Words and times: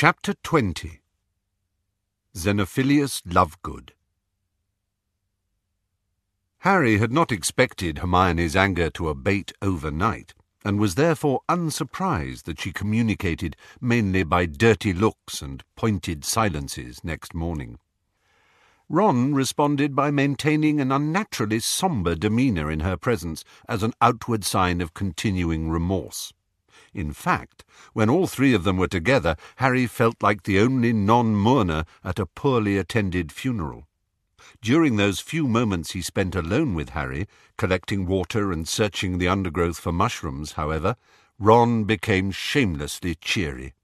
Chapter 0.00 0.34
20 0.44 1.00
Xenophilius 2.32 3.20
Lovegood 3.26 3.94
Harry 6.58 6.98
had 6.98 7.10
not 7.10 7.32
expected 7.32 7.98
Hermione's 7.98 8.54
anger 8.54 8.90
to 8.90 9.08
abate 9.08 9.50
overnight, 9.60 10.34
and 10.64 10.78
was 10.78 10.94
therefore 10.94 11.40
unsurprised 11.48 12.46
that 12.46 12.60
she 12.60 12.70
communicated 12.70 13.56
mainly 13.80 14.22
by 14.22 14.46
dirty 14.46 14.92
looks 14.92 15.42
and 15.42 15.64
pointed 15.74 16.24
silences 16.24 17.02
next 17.02 17.34
morning. 17.34 17.80
Ron 18.88 19.34
responded 19.34 19.96
by 19.96 20.12
maintaining 20.12 20.80
an 20.80 20.92
unnaturally 20.92 21.58
sombre 21.58 22.14
demeanour 22.14 22.70
in 22.70 22.80
her 22.86 22.96
presence 22.96 23.42
as 23.68 23.82
an 23.82 23.94
outward 24.00 24.44
sign 24.44 24.80
of 24.80 24.94
continuing 24.94 25.68
remorse. 25.68 26.32
In 26.94 27.12
fact, 27.12 27.64
when 27.92 28.08
all 28.08 28.26
three 28.26 28.54
of 28.54 28.64
them 28.64 28.76
were 28.76 28.88
together, 28.88 29.36
Harry 29.56 29.86
felt 29.86 30.22
like 30.22 30.42
the 30.42 30.58
only 30.58 30.92
non-mourner 30.92 31.84
at 32.02 32.18
a 32.18 32.26
poorly 32.26 32.78
attended 32.78 33.32
funeral. 33.32 33.86
During 34.62 34.96
those 34.96 35.20
few 35.20 35.46
moments 35.46 35.92
he 35.92 36.02
spent 36.02 36.34
alone 36.34 36.74
with 36.74 36.90
Harry, 36.90 37.26
collecting 37.56 38.06
water 38.06 38.50
and 38.52 38.66
searching 38.66 39.18
the 39.18 39.28
undergrowth 39.28 39.78
for 39.78 39.92
mushrooms, 39.92 40.52
however, 40.52 40.96
Ron 41.38 41.84
became 41.84 42.30
shamelessly 42.30 43.14
cheery. 43.14 43.74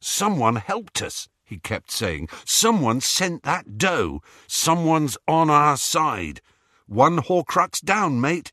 Someone 0.00 0.56
helped 0.56 1.02
us, 1.02 1.28
he 1.44 1.58
kept 1.58 1.90
saying. 1.90 2.28
Someone 2.44 3.00
sent 3.00 3.42
that 3.42 3.76
doe. 3.76 4.22
Someone's 4.46 5.18
on 5.28 5.50
our 5.50 5.76
side. 5.76 6.40
One 6.86 7.18
Horcrux 7.18 7.80
down, 7.80 8.20
mate. 8.20 8.52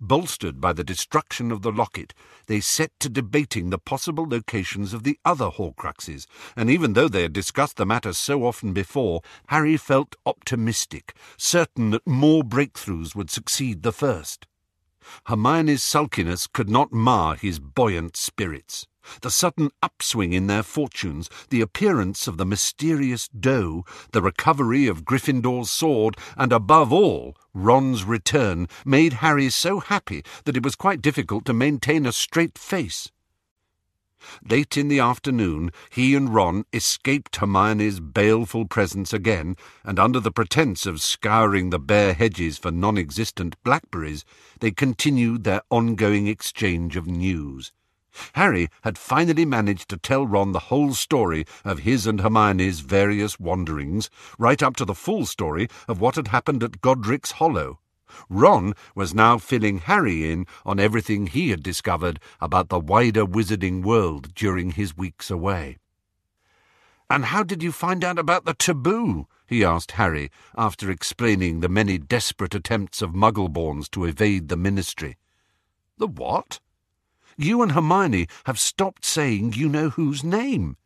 Bolstered 0.00 0.60
by 0.60 0.72
the 0.72 0.84
destruction 0.84 1.50
of 1.50 1.62
the 1.62 1.72
locket, 1.72 2.14
they 2.46 2.60
set 2.60 2.90
to 3.00 3.08
debating 3.08 3.70
the 3.70 3.78
possible 3.78 4.28
locations 4.28 4.92
of 4.92 5.02
the 5.02 5.18
other 5.24 5.50
Horcruxes, 5.50 6.26
and 6.56 6.70
even 6.70 6.92
though 6.92 7.08
they 7.08 7.22
had 7.22 7.32
discussed 7.32 7.76
the 7.76 7.86
matter 7.86 8.12
so 8.12 8.44
often 8.44 8.72
before, 8.72 9.22
Harry 9.48 9.76
felt 9.76 10.16
optimistic, 10.26 11.14
certain 11.36 11.90
that 11.90 12.06
more 12.06 12.42
breakthroughs 12.42 13.14
would 13.14 13.30
succeed 13.30 13.82
the 13.82 13.92
first. 13.92 14.46
Hermione's 15.26 15.82
sulkiness 15.82 16.46
could 16.46 16.68
not 16.68 16.92
mar 16.92 17.34
his 17.36 17.58
buoyant 17.58 18.16
spirits. 18.16 18.86
The 19.22 19.30
sudden 19.30 19.70
upswing 19.82 20.32
in 20.32 20.46
their 20.46 20.62
fortunes, 20.62 21.30
the 21.50 21.60
appearance 21.60 22.26
of 22.26 22.36
the 22.36 22.44
mysterious 22.44 23.28
doe, 23.28 23.84
the 24.12 24.22
recovery 24.22 24.86
of 24.86 25.04
Gryffindor's 25.04 25.70
sword, 25.70 26.16
and 26.36 26.52
above 26.52 26.92
all, 26.92 27.36
Ron's 27.54 28.04
return, 28.04 28.68
made 28.84 29.14
Harry 29.14 29.50
so 29.50 29.80
happy 29.80 30.22
that 30.44 30.56
it 30.56 30.62
was 30.62 30.76
quite 30.76 31.02
difficult 31.02 31.44
to 31.46 31.52
maintain 31.52 32.06
a 32.06 32.12
straight 32.12 32.58
face. 32.58 33.10
Late 34.42 34.76
in 34.76 34.88
the 34.88 34.98
afternoon, 34.98 35.70
he 35.90 36.16
and 36.16 36.34
Ron 36.34 36.64
escaped 36.72 37.36
Hermione's 37.36 38.00
baleful 38.00 38.66
presence 38.66 39.12
again, 39.12 39.56
and 39.84 39.98
under 39.98 40.18
the 40.18 40.32
pretence 40.32 40.86
of 40.86 41.00
scouring 41.00 41.70
the 41.70 41.78
bare 41.78 42.14
hedges 42.14 42.58
for 42.58 42.72
non-existent 42.72 43.56
blackberries, 43.62 44.24
they 44.58 44.72
continued 44.72 45.44
their 45.44 45.62
ongoing 45.70 46.26
exchange 46.26 46.96
of 46.96 47.06
news. 47.06 47.70
Harry 48.34 48.68
had 48.82 48.96
finally 48.96 49.44
managed 49.44 49.88
to 49.88 49.96
tell 49.96 50.26
Ron 50.26 50.52
the 50.52 50.68
whole 50.70 50.94
story 50.94 51.44
of 51.64 51.80
his 51.80 52.06
and 52.06 52.20
Hermione's 52.20 52.80
various 52.80 53.38
wanderings, 53.38 54.10
right 54.38 54.62
up 54.62 54.76
to 54.76 54.84
the 54.84 54.94
full 54.94 55.26
story 55.26 55.68
of 55.86 56.00
what 56.00 56.16
had 56.16 56.28
happened 56.28 56.62
at 56.62 56.80
Godric's 56.80 57.32
Hollow. 57.32 57.80
Ron 58.30 58.74
was 58.94 59.14
now 59.14 59.38
filling 59.38 59.78
Harry 59.78 60.30
in 60.30 60.46
on 60.64 60.80
everything 60.80 61.26
he 61.26 61.50
had 61.50 61.62
discovered 61.62 62.18
about 62.40 62.68
the 62.68 62.80
wider 62.80 63.26
wizarding 63.26 63.82
world 63.82 64.34
during 64.34 64.70
his 64.70 64.96
weeks 64.96 65.30
away. 65.30 65.78
And 67.10 67.26
how 67.26 67.42
did 67.42 67.62
you 67.62 67.72
find 67.72 68.04
out 68.04 68.18
about 68.18 68.44
the 68.44 68.54
taboo? 68.54 69.28
he 69.46 69.64
asked 69.64 69.92
Harry, 69.92 70.30
after 70.56 70.90
explaining 70.90 71.60
the 71.60 71.68
many 71.68 71.96
desperate 71.96 72.54
attempts 72.54 73.00
of 73.00 73.12
Muggleborns 73.12 73.90
to 73.90 74.04
evade 74.04 74.48
the 74.48 74.56
Ministry. 74.56 75.16
The 75.96 76.06
what? 76.06 76.60
You 77.38 77.62
and 77.62 77.72
Hermione 77.72 78.26
have 78.44 78.58
stopped 78.58 79.06
saying 79.06 79.54
you 79.54 79.70
know 79.70 79.88
whose 79.88 80.22
name. 80.22 80.76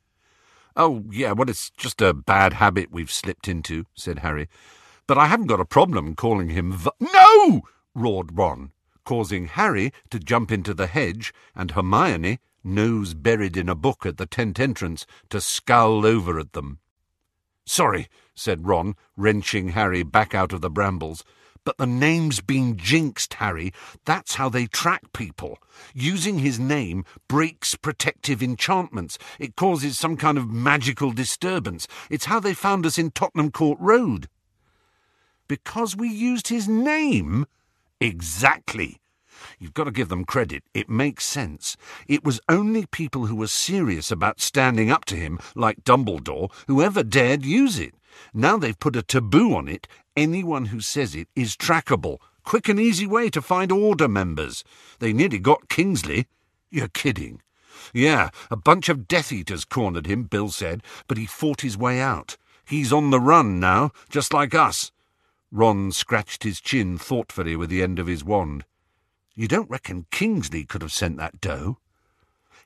Oh, 0.76 1.04
yeah, 1.10 1.32
well, 1.32 1.50
it's 1.50 1.70
just 1.70 2.00
a 2.00 2.14
bad 2.14 2.52
habit 2.54 2.92
we've 2.92 3.10
slipped 3.10 3.48
into, 3.48 3.86
said 3.94 4.20
Harry 4.20 4.48
but 5.06 5.18
I 5.18 5.26
haven't 5.26 5.48
got 5.48 5.60
a 5.60 5.64
problem 5.64 6.14
calling 6.14 6.50
him 6.50 6.72
v- 6.72 6.90
No! 7.00 7.62
roared 7.94 8.36
Ron, 8.36 8.72
causing 9.04 9.46
Harry 9.46 9.92
to 10.10 10.18
jump 10.18 10.52
into 10.52 10.74
the 10.74 10.86
hedge 10.86 11.34
and 11.54 11.72
Hermione, 11.72 12.38
nose 12.64 13.14
buried 13.14 13.56
in 13.56 13.68
a 13.68 13.74
book 13.74 14.06
at 14.06 14.16
the 14.16 14.26
tent 14.26 14.60
entrance, 14.60 15.04
to 15.30 15.40
scowl 15.40 16.06
over 16.06 16.38
at 16.38 16.52
them. 16.52 16.78
Sorry, 17.66 18.08
said 18.34 18.66
Ron, 18.66 18.94
wrenching 19.16 19.68
Harry 19.68 20.02
back 20.02 20.34
out 20.34 20.52
of 20.52 20.60
the 20.60 20.70
brambles. 20.70 21.24
But 21.64 21.78
the 21.78 21.86
name's 21.86 22.40
been 22.40 22.76
jinxed, 22.76 23.34
Harry. 23.34 23.72
That's 24.04 24.34
how 24.34 24.48
they 24.48 24.66
track 24.66 25.12
people. 25.12 25.58
Using 25.94 26.38
his 26.38 26.58
name 26.58 27.04
breaks 27.28 27.76
protective 27.76 28.42
enchantments. 28.42 29.16
It 29.38 29.54
causes 29.54 29.98
some 29.98 30.16
kind 30.16 30.38
of 30.38 30.50
magical 30.50 31.12
disturbance. 31.12 31.86
It's 32.10 32.24
how 32.24 32.40
they 32.40 32.54
found 32.54 32.84
us 32.84 32.98
in 32.98 33.12
Tottenham 33.12 33.52
Court 33.52 33.78
Road. 33.80 34.28
Because 35.46 35.94
we 35.96 36.08
used 36.08 36.48
his 36.48 36.68
name? 36.68 37.46
Exactly. 38.00 38.98
You've 39.58 39.74
got 39.74 39.84
to 39.84 39.90
give 39.90 40.08
them 40.08 40.24
credit. 40.24 40.64
It 40.74 40.88
makes 40.88 41.24
sense. 41.24 41.76
It 42.06 42.24
was 42.24 42.40
only 42.48 42.86
people 42.86 43.26
who 43.26 43.36
were 43.36 43.46
serious 43.46 44.10
about 44.10 44.40
standing 44.40 44.90
up 44.90 45.04
to 45.06 45.16
him, 45.16 45.38
like 45.54 45.84
Dumbledore, 45.84 46.52
who 46.66 46.82
ever 46.82 47.02
dared 47.02 47.44
use 47.44 47.78
it. 47.78 47.94
Now 48.34 48.56
they've 48.56 48.78
put 48.78 48.96
a 48.96 49.02
taboo 49.02 49.54
on 49.54 49.68
it. 49.68 49.88
Anyone 50.16 50.66
who 50.66 50.80
says 50.80 51.14
it 51.14 51.28
is 51.34 51.56
trackable. 51.56 52.18
Quick 52.44 52.68
and 52.68 52.80
easy 52.80 53.06
way 53.06 53.30
to 53.30 53.40
find 53.40 53.70
Order 53.72 54.08
members. 54.08 54.64
They 54.98 55.12
nearly 55.12 55.38
got 55.38 55.68
Kingsley. 55.68 56.26
You're 56.70 56.88
kidding. 56.88 57.40
Yeah, 57.92 58.30
a 58.50 58.56
bunch 58.56 58.88
of 58.88 59.08
Death 59.08 59.32
Eaters 59.32 59.64
cornered 59.64 60.06
him, 60.06 60.24
Bill 60.24 60.50
said, 60.50 60.82
but 61.08 61.18
he 61.18 61.26
fought 61.26 61.62
his 61.62 61.76
way 61.76 62.00
out. 62.00 62.36
He's 62.64 62.92
on 62.92 63.10
the 63.10 63.20
run 63.20 63.60
now, 63.60 63.90
just 64.08 64.32
like 64.32 64.54
us. 64.54 64.92
Ron 65.50 65.92
scratched 65.92 66.44
his 66.44 66.60
chin 66.60 66.96
thoughtfully 66.96 67.56
with 67.56 67.68
the 67.68 67.82
end 67.82 67.98
of 67.98 68.06
his 68.06 68.24
wand. 68.24 68.64
You 69.34 69.48
don't 69.48 69.70
reckon 69.70 70.06
Kingsley 70.10 70.64
could 70.64 70.82
have 70.82 70.92
sent 70.92 71.16
that 71.16 71.40
doe? 71.40 71.78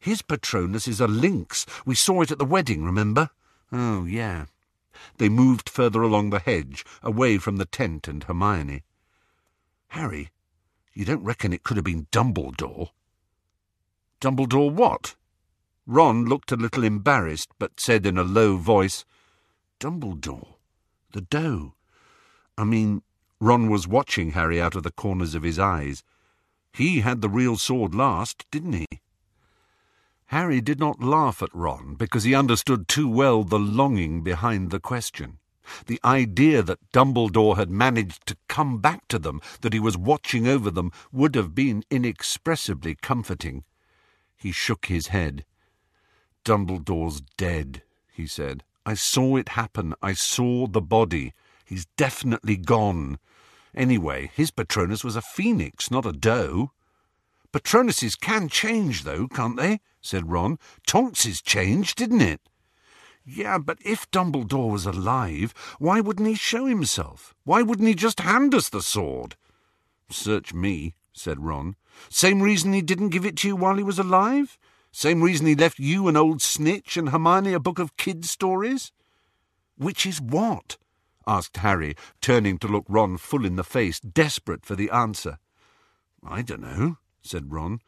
His 0.00 0.22
Patronus 0.22 0.88
is 0.88 1.00
a 1.00 1.06
lynx. 1.06 1.64
We 1.84 1.94
saw 1.94 2.22
it 2.22 2.30
at 2.30 2.38
the 2.38 2.44
wedding, 2.44 2.84
remember? 2.84 3.30
Oh, 3.72 4.04
yeah. 4.04 4.46
They 5.18 5.28
moved 5.28 5.68
further 5.68 6.02
along 6.02 6.30
the 6.30 6.38
hedge, 6.38 6.84
away 7.02 7.38
from 7.38 7.56
the 7.56 7.64
tent 7.64 8.08
and 8.08 8.24
Hermione. 8.24 8.82
Harry, 9.88 10.30
you 10.92 11.04
don't 11.04 11.24
reckon 11.24 11.52
it 11.52 11.62
could 11.62 11.76
have 11.76 11.84
been 11.84 12.06
Dumbledore? 12.10 12.90
Dumbledore 14.20 14.72
what? 14.72 15.14
Ron 15.86 16.24
looked 16.24 16.50
a 16.50 16.56
little 16.56 16.84
embarrassed, 16.84 17.50
but 17.58 17.78
said 17.78 18.06
in 18.06 18.18
a 18.18 18.24
low 18.24 18.56
voice, 18.56 19.04
Dumbledore, 19.78 20.54
the 21.12 21.20
doe. 21.20 21.74
I 22.58 22.64
mean, 22.64 23.02
Ron 23.40 23.68
was 23.70 23.86
watching 23.86 24.32
Harry 24.32 24.60
out 24.60 24.74
of 24.74 24.82
the 24.82 24.90
corners 24.90 25.34
of 25.34 25.42
his 25.42 25.58
eyes. 25.58 26.02
He 26.76 27.00
had 27.00 27.22
the 27.22 27.30
real 27.30 27.56
sword 27.56 27.94
last, 27.94 28.44
didn't 28.50 28.74
he? 28.74 28.86
Harry 30.26 30.60
did 30.60 30.78
not 30.78 31.02
laugh 31.02 31.40
at 31.40 31.54
Ron 31.54 31.94
because 31.94 32.24
he 32.24 32.34
understood 32.34 32.86
too 32.86 33.08
well 33.08 33.44
the 33.44 33.58
longing 33.58 34.22
behind 34.22 34.70
the 34.70 34.78
question. 34.78 35.38
The 35.86 35.98
idea 36.04 36.62
that 36.62 36.92
Dumbledore 36.92 37.56
had 37.56 37.70
managed 37.70 38.26
to 38.26 38.36
come 38.46 38.78
back 38.78 39.08
to 39.08 39.18
them, 39.18 39.40
that 39.62 39.72
he 39.72 39.80
was 39.80 39.96
watching 39.96 40.46
over 40.46 40.70
them, 40.70 40.92
would 41.10 41.34
have 41.34 41.54
been 41.54 41.82
inexpressibly 41.90 42.94
comforting. 42.94 43.64
He 44.36 44.52
shook 44.52 44.86
his 44.86 45.06
head. 45.06 45.46
Dumbledore's 46.44 47.22
dead, 47.38 47.82
he 48.12 48.26
said. 48.26 48.64
I 48.84 48.92
saw 48.92 49.36
it 49.36 49.50
happen. 49.50 49.94
I 50.02 50.12
saw 50.12 50.66
the 50.66 50.82
body. 50.82 51.32
He's 51.64 51.86
definitely 51.96 52.58
gone. 52.58 53.18
Anyway, 53.76 54.30
his 54.34 54.50
Patronus 54.50 55.04
was 55.04 55.16
a 55.16 55.22
phoenix, 55.22 55.90
not 55.90 56.06
a 56.06 56.12
doe. 56.12 56.72
Patronuses 57.52 58.18
can 58.18 58.48
change, 58.48 59.04
though, 59.04 59.28
can't 59.28 59.56
they? 59.56 59.80
said 60.00 60.30
Ron. 60.30 60.58
Tonks's 60.86 61.42
changed, 61.42 61.96
didn't 61.96 62.22
it? 62.22 62.40
Yeah, 63.24 63.58
but 63.58 63.78
if 63.84 64.10
Dumbledore 64.10 64.70
was 64.70 64.86
alive, 64.86 65.52
why 65.78 66.00
wouldn't 66.00 66.28
he 66.28 66.34
show 66.34 66.66
himself? 66.66 67.34
Why 67.44 67.60
wouldn't 67.60 67.88
he 67.88 67.94
just 67.94 68.20
hand 68.20 68.54
us 68.54 68.68
the 68.68 68.80
sword? 68.80 69.36
Search 70.10 70.54
me, 70.54 70.94
said 71.12 71.44
Ron. 71.44 71.76
Same 72.08 72.40
reason 72.40 72.72
he 72.72 72.82
didn't 72.82 73.08
give 73.08 73.26
it 73.26 73.36
to 73.38 73.48
you 73.48 73.56
while 73.56 73.76
he 73.76 73.82
was 73.82 73.98
alive? 73.98 74.58
Same 74.92 75.22
reason 75.22 75.46
he 75.46 75.54
left 75.54 75.78
you 75.78 76.08
an 76.08 76.16
old 76.16 76.40
snitch 76.40 76.96
and 76.96 77.08
Hermione 77.08 77.52
a 77.52 77.60
book 77.60 77.78
of 77.78 77.96
kid 77.96 78.24
stories? 78.24 78.92
Which 79.76 80.06
is 80.06 80.20
what? 80.20 80.76
Asked 81.26 81.58
Harry, 81.58 81.94
turning 82.20 82.58
to 82.58 82.68
look 82.68 82.84
Ron 82.88 83.16
full 83.18 83.44
in 83.44 83.56
the 83.56 83.64
face, 83.64 84.00
desperate 84.00 84.64
for 84.64 84.76
the 84.76 84.90
answer. 84.90 85.38
I 86.24 86.42
don't 86.42 86.60
know, 86.60 86.98
said 87.22 87.52
Ron. 87.52 87.80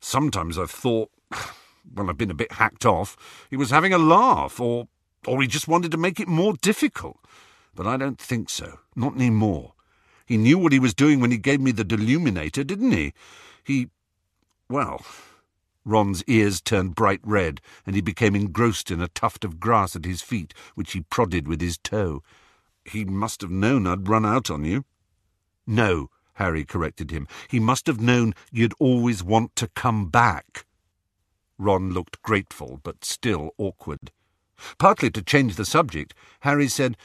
Sometimes 0.00 0.58
I've 0.58 0.70
thought. 0.70 1.10
well, 1.94 2.08
I've 2.08 2.18
been 2.18 2.30
a 2.30 2.34
bit 2.34 2.52
hacked 2.52 2.86
off. 2.86 3.46
He 3.50 3.56
was 3.56 3.70
having 3.70 3.92
a 3.92 3.98
laugh, 3.98 4.60
or, 4.60 4.88
or 5.26 5.40
he 5.40 5.48
just 5.48 5.68
wanted 5.68 5.90
to 5.92 5.98
make 5.98 6.20
it 6.20 6.28
more 6.28 6.54
difficult. 6.54 7.18
But 7.74 7.86
I 7.86 7.96
don't 7.96 8.18
think 8.18 8.50
so. 8.50 8.80
Not 8.96 9.14
any 9.14 9.30
more. 9.30 9.74
He 10.26 10.36
knew 10.36 10.58
what 10.58 10.72
he 10.72 10.78
was 10.78 10.94
doing 10.94 11.20
when 11.20 11.30
he 11.30 11.38
gave 11.38 11.60
me 11.60 11.72
the 11.72 11.84
deluminator, 11.84 12.66
didn't 12.66 12.92
he? 12.92 13.12
He. 13.64 13.88
Well. 14.68 15.04
Ron's 15.84 16.22
ears 16.24 16.60
turned 16.60 16.94
bright 16.94 17.20
red, 17.24 17.60
and 17.86 17.96
he 17.96 18.02
became 18.02 18.36
engrossed 18.36 18.90
in 18.90 19.00
a 19.00 19.08
tuft 19.08 19.44
of 19.44 19.58
grass 19.58 19.96
at 19.96 20.04
his 20.04 20.20
feet, 20.20 20.52
which 20.74 20.92
he 20.92 21.00
prodded 21.00 21.48
with 21.48 21.60
his 21.60 21.78
toe. 21.78 22.22
He 22.90 23.04
must 23.04 23.40
have 23.40 23.50
known 23.50 23.86
I'd 23.86 24.08
run 24.08 24.26
out 24.26 24.50
on 24.50 24.64
you. 24.64 24.84
No, 25.66 26.08
Harry 26.34 26.64
corrected 26.64 27.10
him. 27.10 27.28
He 27.48 27.60
must 27.60 27.86
have 27.86 28.00
known 28.00 28.34
you'd 28.50 28.74
always 28.80 29.22
want 29.22 29.54
to 29.56 29.68
come 29.68 30.08
back. 30.08 30.66
Ron 31.58 31.92
looked 31.92 32.22
grateful, 32.22 32.80
but 32.82 33.04
still 33.04 33.50
awkward. 33.58 34.10
Partly 34.78 35.10
to 35.10 35.22
change 35.22 35.56
the 35.56 35.64
subject, 35.64 36.14
Harry 36.40 36.68
said, 36.68 36.96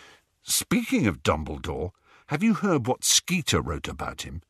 Speaking 0.41 1.05
of 1.05 1.23
Dumbledore, 1.23 1.91
have 2.27 2.41
you 2.41 2.55
heard 2.55 2.87
what 2.87 3.03
Skeeter 3.03 3.61
wrote 3.61 3.87
about 3.87 4.23
him? 4.23 4.41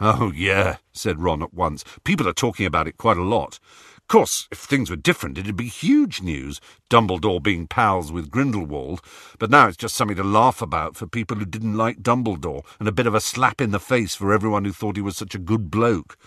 Oh, 0.00 0.32
yeah, 0.34 0.78
said 0.92 1.20
Ron 1.20 1.42
at 1.42 1.52
once. 1.52 1.84
People 2.04 2.28
are 2.28 2.32
talking 2.32 2.66
about 2.66 2.88
it 2.88 2.96
quite 2.96 3.18
a 3.18 3.22
lot. 3.22 3.60
Of 4.02 4.08
course, 4.08 4.46
if 4.50 4.58
things 4.58 4.90
were 4.90 4.96
different, 4.96 5.38
it'd 5.38 5.56
be 5.56 5.68
huge 5.68 6.20
news, 6.20 6.60
Dumbledore 6.90 7.42
being 7.42 7.66
pals 7.66 8.12
with 8.12 8.30
Grindelwald, 8.30 9.00
but 9.38 9.50
now 9.50 9.68
it's 9.68 9.76
just 9.76 9.96
something 9.96 10.16
to 10.18 10.24
laugh 10.24 10.60
about 10.60 10.96
for 10.96 11.06
people 11.06 11.38
who 11.38 11.46
didn't 11.46 11.76
like 11.76 12.02
Dumbledore, 12.02 12.62
and 12.78 12.86
a 12.86 12.92
bit 12.92 13.06
of 13.06 13.14
a 13.14 13.20
slap 13.20 13.60
in 13.60 13.70
the 13.70 13.80
face 13.80 14.14
for 14.14 14.32
everyone 14.32 14.64
who 14.64 14.72
thought 14.72 14.96
he 14.96 15.02
was 15.02 15.16
such 15.16 15.34
a 15.34 15.38
good 15.38 15.70
bloke. 15.70 16.18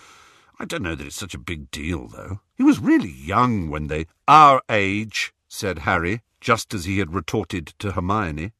I 0.57 0.65
don't 0.65 0.81
know 0.81 0.95
that 0.95 1.05
it's 1.05 1.15
such 1.15 1.35
a 1.35 1.39
big 1.39 1.69
deal, 1.69 2.07
though. 2.07 2.39
He 2.55 2.63
was 2.63 2.79
really 2.79 3.11
young 3.11 3.69
when 3.69 3.87
they... 3.87 4.07
Our 4.27 4.61
age, 4.69 5.33
said 5.47 5.79
Harry, 5.79 6.21
just 6.41 6.73
as 6.73 6.85
he 6.85 6.97
had 6.99 7.13
retorted 7.13 7.73
to 7.79 7.91
Hermione 7.91 8.53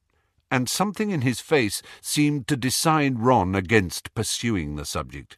and 0.52 0.70
something 0.70 1.12
in 1.12 1.22
his 1.22 1.42
face 1.42 1.82
seemed 2.02 2.48
to 2.48 2.56
decide 2.56 3.20
Ron 3.20 3.56
against 3.56 4.14
pursuing 4.14 4.76
the 4.76 4.86
subject. 4.86 5.38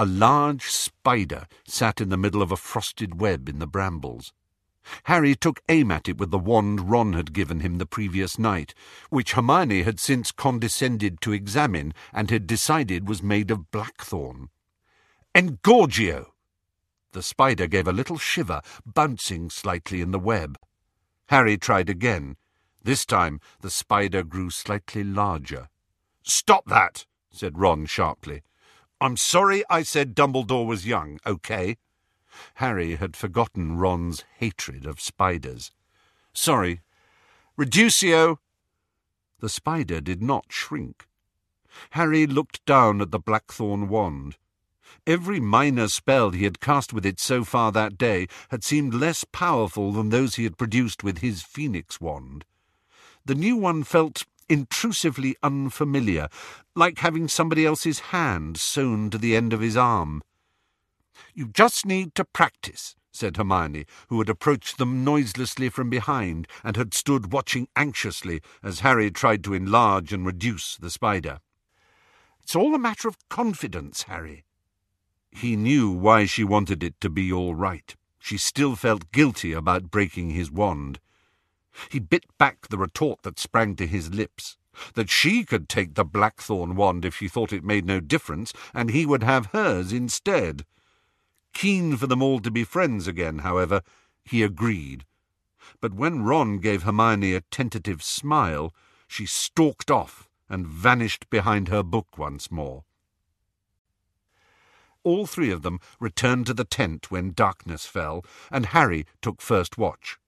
A 0.00 0.06
large 0.06 0.64
spider 0.64 1.46
sat 1.66 2.00
in 2.00 2.08
the 2.08 2.16
middle 2.16 2.40
of 2.40 2.50
a 2.50 2.56
frosted 2.56 3.20
web 3.20 3.50
in 3.50 3.58
the 3.58 3.66
brambles. 3.66 4.32
Harry 5.02 5.34
took 5.34 5.60
aim 5.68 5.90
at 5.90 6.08
it 6.08 6.16
with 6.16 6.30
the 6.30 6.38
wand 6.38 6.88
Ron 6.88 7.12
had 7.12 7.34
given 7.34 7.60
him 7.60 7.76
the 7.76 7.84
previous 7.84 8.38
night, 8.38 8.72
which 9.10 9.32
Hermione 9.32 9.82
had 9.82 10.00
since 10.00 10.32
condescended 10.32 11.20
to 11.20 11.34
examine 11.34 11.92
and 12.14 12.30
had 12.30 12.46
decided 12.46 13.10
was 13.10 13.22
made 13.22 13.50
of 13.50 13.70
blackthorn. 13.70 14.48
Engorgio! 15.34 16.32
The 17.12 17.22
spider 17.22 17.66
gave 17.66 17.86
a 17.86 17.92
little 17.92 18.16
shiver, 18.16 18.62
bouncing 18.86 19.50
slightly 19.50 20.00
in 20.00 20.12
the 20.12 20.18
web. 20.18 20.58
Harry 21.28 21.58
tried 21.58 21.90
again, 21.90 22.38
this 22.82 23.04
time 23.04 23.38
the 23.60 23.68
spider 23.68 24.22
grew 24.22 24.48
slightly 24.48 25.04
larger. 25.04 25.68
Stop 26.22 26.64
that, 26.68 27.04
said 27.30 27.58
Ron 27.58 27.84
sharply. 27.84 28.40
I'm 29.00 29.16
sorry 29.16 29.64
I 29.70 29.82
said 29.82 30.14
Dumbledore 30.14 30.66
was 30.66 30.86
young, 30.86 31.18
okay? 31.26 31.78
Harry 32.54 32.96
had 32.96 33.16
forgotten 33.16 33.78
Ron's 33.78 34.24
hatred 34.38 34.84
of 34.84 35.00
spiders. 35.00 35.72
Sorry. 36.34 36.82
Reducio! 37.58 38.38
The 39.40 39.48
spider 39.48 40.00
did 40.02 40.22
not 40.22 40.46
shrink. 40.50 41.06
Harry 41.90 42.26
looked 42.26 42.64
down 42.66 43.00
at 43.00 43.10
the 43.10 43.18
blackthorn 43.18 43.88
wand. 43.88 44.36
Every 45.06 45.40
minor 45.40 45.88
spell 45.88 46.30
he 46.30 46.44
had 46.44 46.60
cast 46.60 46.92
with 46.92 47.06
it 47.06 47.18
so 47.18 47.42
far 47.42 47.72
that 47.72 47.96
day 47.96 48.26
had 48.50 48.62
seemed 48.62 48.92
less 48.92 49.24
powerful 49.24 49.92
than 49.92 50.10
those 50.10 50.34
he 50.34 50.44
had 50.44 50.58
produced 50.58 51.02
with 51.02 51.18
his 51.18 51.42
phoenix 51.42 52.00
wand. 52.00 52.44
The 53.24 53.34
new 53.34 53.56
one 53.56 53.82
felt 53.84 54.24
intrusively 54.50 55.36
unfamiliar, 55.42 56.28
like 56.74 56.98
having 56.98 57.28
somebody 57.28 57.64
else's 57.64 58.00
hand 58.00 58.58
sewn 58.58 59.08
to 59.08 59.16
the 59.16 59.34
end 59.34 59.52
of 59.52 59.60
his 59.60 59.76
arm. 59.76 60.22
You 61.32 61.48
just 61.48 61.86
need 61.86 62.14
to 62.16 62.24
practice, 62.24 62.96
said 63.12 63.36
Hermione, 63.36 63.86
who 64.08 64.18
had 64.18 64.28
approached 64.28 64.78
them 64.78 65.04
noiselessly 65.04 65.68
from 65.68 65.88
behind 65.88 66.48
and 66.64 66.76
had 66.76 66.92
stood 66.92 67.32
watching 67.32 67.68
anxiously 67.76 68.40
as 68.62 68.80
Harry 68.80 69.10
tried 69.10 69.44
to 69.44 69.54
enlarge 69.54 70.12
and 70.12 70.26
reduce 70.26 70.76
the 70.76 70.90
spider. 70.90 71.38
It's 72.42 72.56
all 72.56 72.74
a 72.74 72.78
matter 72.78 73.06
of 73.06 73.16
confidence, 73.28 74.02
Harry. 74.04 74.44
He 75.30 75.54
knew 75.54 75.90
why 75.90 76.24
she 76.24 76.42
wanted 76.42 76.82
it 76.82 77.00
to 77.00 77.08
be 77.08 77.32
all 77.32 77.54
right. 77.54 77.94
She 78.18 78.36
still 78.36 78.74
felt 78.74 79.12
guilty 79.12 79.52
about 79.52 79.90
breaking 79.90 80.30
his 80.30 80.50
wand. 80.50 80.98
He 81.90 81.98
bit 81.98 82.26
back 82.38 82.68
the 82.68 82.78
retort 82.78 83.22
that 83.22 83.38
sprang 83.38 83.76
to 83.76 83.86
his 83.86 84.12
lips. 84.12 84.56
That 84.94 85.10
she 85.10 85.44
could 85.44 85.68
take 85.68 85.94
the 85.94 86.04
blackthorn 86.04 86.76
wand 86.76 87.04
if 87.04 87.16
she 87.16 87.28
thought 87.28 87.52
it 87.52 87.64
made 87.64 87.84
no 87.84 88.00
difference, 88.00 88.52
and 88.72 88.90
he 88.90 89.04
would 89.04 89.22
have 89.22 89.46
hers 89.46 89.92
instead. 89.92 90.64
Keen 91.52 91.96
for 91.96 92.06
them 92.06 92.22
all 92.22 92.40
to 92.40 92.50
be 92.50 92.64
friends 92.64 93.06
again, 93.06 93.38
however, 93.38 93.82
he 94.24 94.42
agreed. 94.42 95.04
But 95.80 95.94
when 95.94 96.22
Ron 96.22 96.58
gave 96.58 96.84
Hermione 96.84 97.34
a 97.34 97.40
tentative 97.40 98.02
smile, 98.02 98.72
she 99.08 99.26
stalked 99.26 99.90
off 99.90 100.28
and 100.48 100.66
vanished 100.66 101.28
behind 101.30 101.68
her 101.68 101.82
book 101.82 102.18
once 102.18 102.50
more. 102.50 102.84
All 105.02 105.26
three 105.26 105.50
of 105.50 105.62
them 105.62 105.80
returned 105.98 106.46
to 106.46 106.54
the 106.54 106.64
tent 106.64 107.10
when 107.10 107.32
darkness 107.32 107.86
fell, 107.86 108.24
and 108.50 108.66
Harry 108.66 109.06
took 109.22 109.40
first 109.40 109.78
watch. 109.78 110.18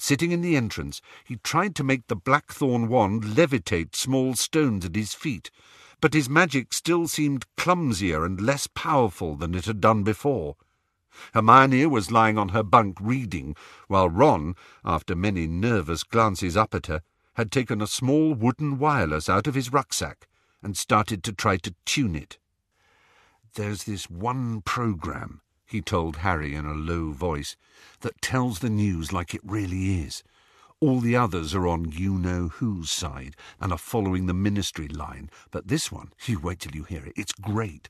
Sitting 0.00 0.30
in 0.30 0.42
the 0.42 0.56
entrance, 0.56 1.00
he 1.24 1.36
tried 1.36 1.74
to 1.74 1.82
make 1.82 2.06
the 2.06 2.14
blackthorn 2.14 2.86
wand 2.86 3.24
levitate 3.24 3.96
small 3.96 4.36
stones 4.36 4.84
at 4.84 4.94
his 4.94 5.12
feet, 5.12 5.50
but 6.00 6.14
his 6.14 6.30
magic 6.30 6.72
still 6.72 7.08
seemed 7.08 7.46
clumsier 7.56 8.24
and 8.24 8.40
less 8.40 8.68
powerful 8.68 9.34
than 9.34 9.56
it 9.56 9.64
had 9.64 9.80
done 9.80 10.04
before. 10.04 10.54
Hermione 11.34 11.84
was 11.86 12.12
lying 12.12 12.38
on 12.38 12.50
her 12.50 12.62
bunk 12.62 12.98
reading, 13.00 13.56
while 13.88 14.08
Ron, 14.08 14.54
after 14.84 15.16
many 15.16 15.48
nervous 15.48 16.04
glances 16.04 16.56
up 16.56 16.76
at 16.76 16.86
her, 16.86 17.02
had 17.34 17.50
taken 17.50 17.82
a 17.82 17.88
small 17.88 18.34
wooden 18.34 18.78
wireless 18.78 19.28
out 19.28 19.48
of 19.48 19.56
his 19.56 19.72
rucksack 19.72 20.28
and 20.62 20.76
started 20.76 21.24
to 21.24 21.32
try 21.32 21.56
to 21.56 21.74
tune 21.84 22.14
it. 22.14 22.38
There's 23.54 23.82
this 23.82 24.08
one 24.08 24.62
program, 24.62 25.40
he 25.68 25.82
told 25.82 26.16
Harry 26.16 26.54
in 26.54 26.64
a 26.64 26.72
low 26.72 27.12
voice, 27.12 27.56
that 28.00 28.22
tells 28.22 28.58
the 28.58 28.70
news 28.70 29.12
like 29.12 29.34
it 29.34 29.40
really 29.44 30.00
is. 30.00 30.22
All 30.80 31.00
the 31.00 31.16
others 31.16 31.56
are 31.56 31.66
on 31.66 31.90
you-know-whose 31.90 32.88
side 32.88 33.34
and 33.60 33.72
are 33.72 33.78
following 33.78 34.26
the 34.26 34.34
ministry 34.34 34.86
line. 34.86 35.28
But 35.50 35.66
this 35.66 35.90
one, 35.90 36.12
you 36.26 36.38
wait 36.38 36.60
till 36.60 36.74
you 36.74 36.84
hear 36.84 37.04
it, 37.04 37.14
it's 37.16 37.32
great. 37.32 37.88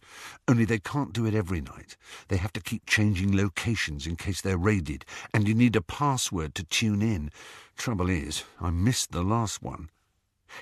Only 0.49 0.64
they 0.64 0.78
can't 0.78 1.12
do 1.12 1.26
it 1.26 1.35
every 1.35 1.61
night. 1.61 1.97
They 2.28 2.38
have 2.38 2.52
to 2.54 2.62
keep 2.62 2.87
changing 2.87 3.37
locations 3.37 4.06
in 4.06 4.16
case 4.16 4.40
they're 4.40 4.56
raided, 4.56 5.04
and 5.35 5.47
you 5.47 5.54
need 5.54 5.76
a 5.76 5.82
password 5.82 6.54
to 6.54 6.64
tune 6.64 7.02
in. 7.02 7.30
Trouble 7.76 8.08
is, 8.08 8.44
I 8.58 8.70
missed 8.70 9.12
the 9.12 9.23
last 9.23 9.62
one. 9.62 9.90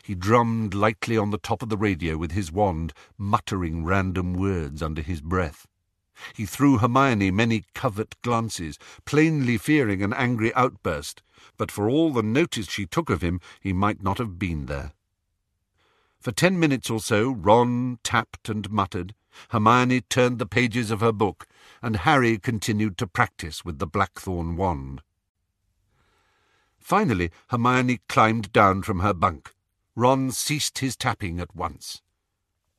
He 0.02 0.16
drummed 0.16 0.74
lightly 0.74 1.16
on 1.16 1.30
the 1.30 1.38
top 1.38 1.62
of 1.62 1.68
the 1.68 1.76
radio 1.76 2.16
with 2.16 2.32
his 2.32 2.50
wand, 2.50 2.92
muttering 3.16 3.84
random 3.84 4.34
words 4.34 4.82
under 4.82 5.00
his 5.00 5.20
breath. 5.20 5.68
He 6.34 6.46
threw 6.46 6.78
Hermione 6.78 7.30
many 7.30 7.64
covert 7.74 8.14
glances, 8.22 8.78
plainly 9.04 9.58
fearing 9.58 10.02
an 10.02 10.12
angry 10.12 10.54
outburst, 10.54 11.22
but 11.56 11.70
for 11.70 11.88
all 11.88 12.12
the 12.12 12.22
notice 12.22 12.68
she 12.68 12.86
took 12.86 13.10
of 13.10 13.22
him, 13.22 13.40
he 13.60 13.72
might 13.72 14.02
not 14.02 14.18
have 14.18 14.38
been 14.38 14.66
there. 14.66 14.92
For 16.20 16.32
ten 16.32 16.58
minutes 16.58 16.90
or 16.90 17.00
so, 17.00 17.30
Ron 17.30 17.98
tapped 18.02 18.48
and 18.48 18.70
muttered, 18.70 19.14
Hermione 19.50 20.00
turned 20.02 20.38
the 20.38 20.46
pages 20.46 20.90
of 20.90 21.00
her 21.00 21.12
book, 21.12 21.46
and 21.82 21.96
Harry 21.96 22.38
continued 22.38 22.96
to 22.98 23.06
practice 23.06 23.64
with 23.64 23.78
the 23.78 23.86
blackthorn 23.86 24.56
wand. 24.56 25.02
Finally, 26.78 27.30
Hermione 27.48 28.00
climbed 28.08 28.52
down 28.52 28.82
from 28.82 29.00
her 29.00 29.12
bunk. 29.12 29.54
Ron 29.94 30.30
ceased 30.30 30.78
his 30.78 30.96
tapping 30.96 31.40
at 31.40 31.54
once. 31.54 32.02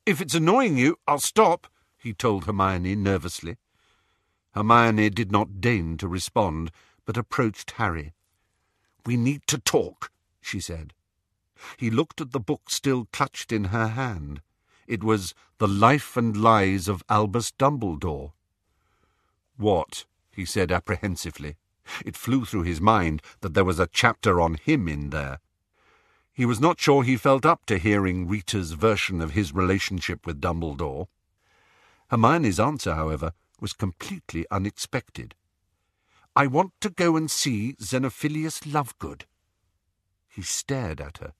If 0.06 0.20
it's 0.20 0.34
annoying 0.34 0.78
you, 0.78 0.98
I'll 1.06 1.18
stop, 1.18 1.66
he 2.08 2.14
told 2.14 2.46
Hermione 2.46 2.96
nervously. 2.96 3.58
Hermione 4.54 5.10
did 5.10 5.30
not 5.30 5.60
deign 5.60 5.98
to 5.98 6.08
respond, 6.08 6.70
but 7.04 7.18
approached 7.18 7.72
Harry. 7.72 8.14
We 9.04 9.18
need 9.18 9.46
to 9.48 9.58
talk, 9.58 10.10
she 10.40 10.58
said. 10.58 10.94
He 11.76 11.90
looked 11.90 12.22
at 12.22 12.32
the 12.32 12.40
book 12.40 12.70
still 12.70 13.08
clutched 13.12 13.52
in 13.52 13.64
her 13.64 13.88
hand. 13.88 14.40
It 14.86 15.04
was 15.04 15.34
The 15.58 15.68
Life 15.68 16.16
and 16.16 16.34
Lies 16.34 16.88
of 16.88 17.04
Albus 17.10 17.52
Dumbledore. 17.52 18.32
What? 19.58 20.06
he 20.30 20.46
said 20.46 20.72
apprehensively. 20.72 21.56
It 22.06 22.16
flew 22.16 22.46
through 22.46 22.62
his 22.62 22.80
mind 22.80 23.20
that 23.42 23.52
there 23.52 23.66
was 23.66 23.78
a 23.78 23.86
chapter 23.92 24.40
on 24.40 24.54
him 24.54 24.88
in 24.88 25.10
there. 25.10 25.40
He 26.32 26.46
was 26.46 26.58
not 26.58 26.80
sure 26.80 27.02
he 27.02 27.18
felt 27.18 27.44
up 27.44 27.66
to 27.66 27.76
hearing 27.76 28.26
Rita's 28.26 28.72
version 28.72 29.20
of 29.20 29.32
his 29.32 29.52
relationship 29.52 30.24
with 30.24 30.40
Dumbledore. 30.40 31.08
Hermione's 32.10 32.60
answer, 32.60 32.94
however, 32.94 33.32
was 33.60 33.72
completely 33.72 34.46
unexpected. 34.50 35.34
I 36.34 36.46
want 36.46 36.72
to 36.80 36.90
go 36.90 37.16
and 37.16 37.30
see 37.30 37.74
Xenophilius 37.80 38.60
Lovegood. 38.60 39.22
He 40.28 40.42
stared 40.42 41.00
at 41.00 41.18
her. 41.18 41.32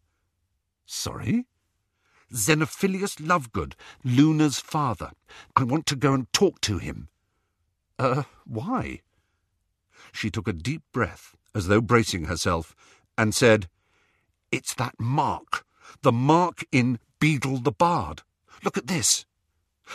Sorry? 0.84 1.46
Xenophilius 2.32 3.16
Lovegood, 3.16 3.74
Luna's 4.04 4.58
father. 4.58 5.12
I 5.56 5.62
want 5.64 5.86
to 5.86 5.96
go 5.96 6.12
and 6.12 6.30
talk 6.32 6.60
to 6.62 6.78
him. 6.78 7.08
Uh, 7.98 8.24
why? 8.44 9.00
She 10.12 10.30
took 10.30 10.48
a 10.48 10.52
deep 10.52 10.82
breath, 10.92 11.36
as 11.54 11.68
though 11.68 11.80
bracing 11.80 12.24
herself, 12.24 12.74
and 13.16 13.34
said, 13.34 13.68
It's 14.50 14.74
that 14.74 14.94
mark. 14.98 15.64
The 16.02 16.12
mark 16.12 16.64
in 16.70 16.98
Beedle 17.20 17.62
the 17.62 17.72
Bard. 17.72 18.22
Look 18.62 18.76
at 18.76 18.86
this. 18.86 19.24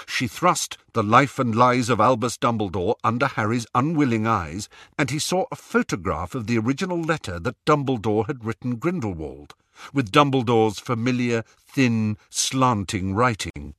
She 0.05 0.27
thrust 0.27 0.77
the 0.93 1.03
life 1.03 1.39
and 1.39 1.55
lies 1.55 1.89
of 1.89 1.99
Albus 1.99 2.37
Dumbledore 2.37 2.95
under 3.03 3.27
Harry's 3.27 3.67
unwilling 3.75 4.25
eyes, 4.25 4.69
and 4.97 5.09
he 5.09 5.19
saw 5.19 5.45
a 5.51 5.55
photograph 5.55 6.35
of 6.35 6.47
the 6.47 6.57
original 6.57 7.01
letter 7.01 7.39
that 7.39 7.63
Dumbledore 7.65 8.27
had 8.27 8.45
written 8.45 8.77
Grindelwald, 8.77 9.55
with 9.93 10.11
Dumbledore's 10.11 10.79
familiar, 10.79 11.43
thin, 11.57 12.17
slanting 12.29 13.13
writing. 13.13 13.75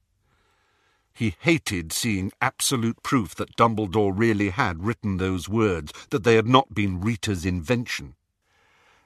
He 1.12 1.36
hated 1.38 1.92
seeing 1.92 2.32
absolute 2.40 3.02
proof 3.04 3.36
that 3.36 3.56
Dumbledore 3.56 4.12
really 4.16 4.50
had 4.50 4.82
written 4.82 5.16
those 5.16 5.48
words, 5.48 5.92
that 6.10 6.24
they 6.24 6.34
had 6.34 6.48
not 6.48 6.74
been 6.74 7.00
Rita's 7.00 7.46
invention. 7.46 8.16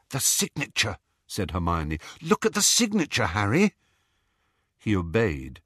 The 0.09 0.21
signature, 0.21 0.97
said 1.27 1.51
Hermione. 1.51 1.99
Look 2.23 2.47
at 2.47 2.55
the 2.55 2.63
signature, 2.63 3.27
Harry. 3.27 3.75
He 4.79 4.97
obeyed. 4.97 5.61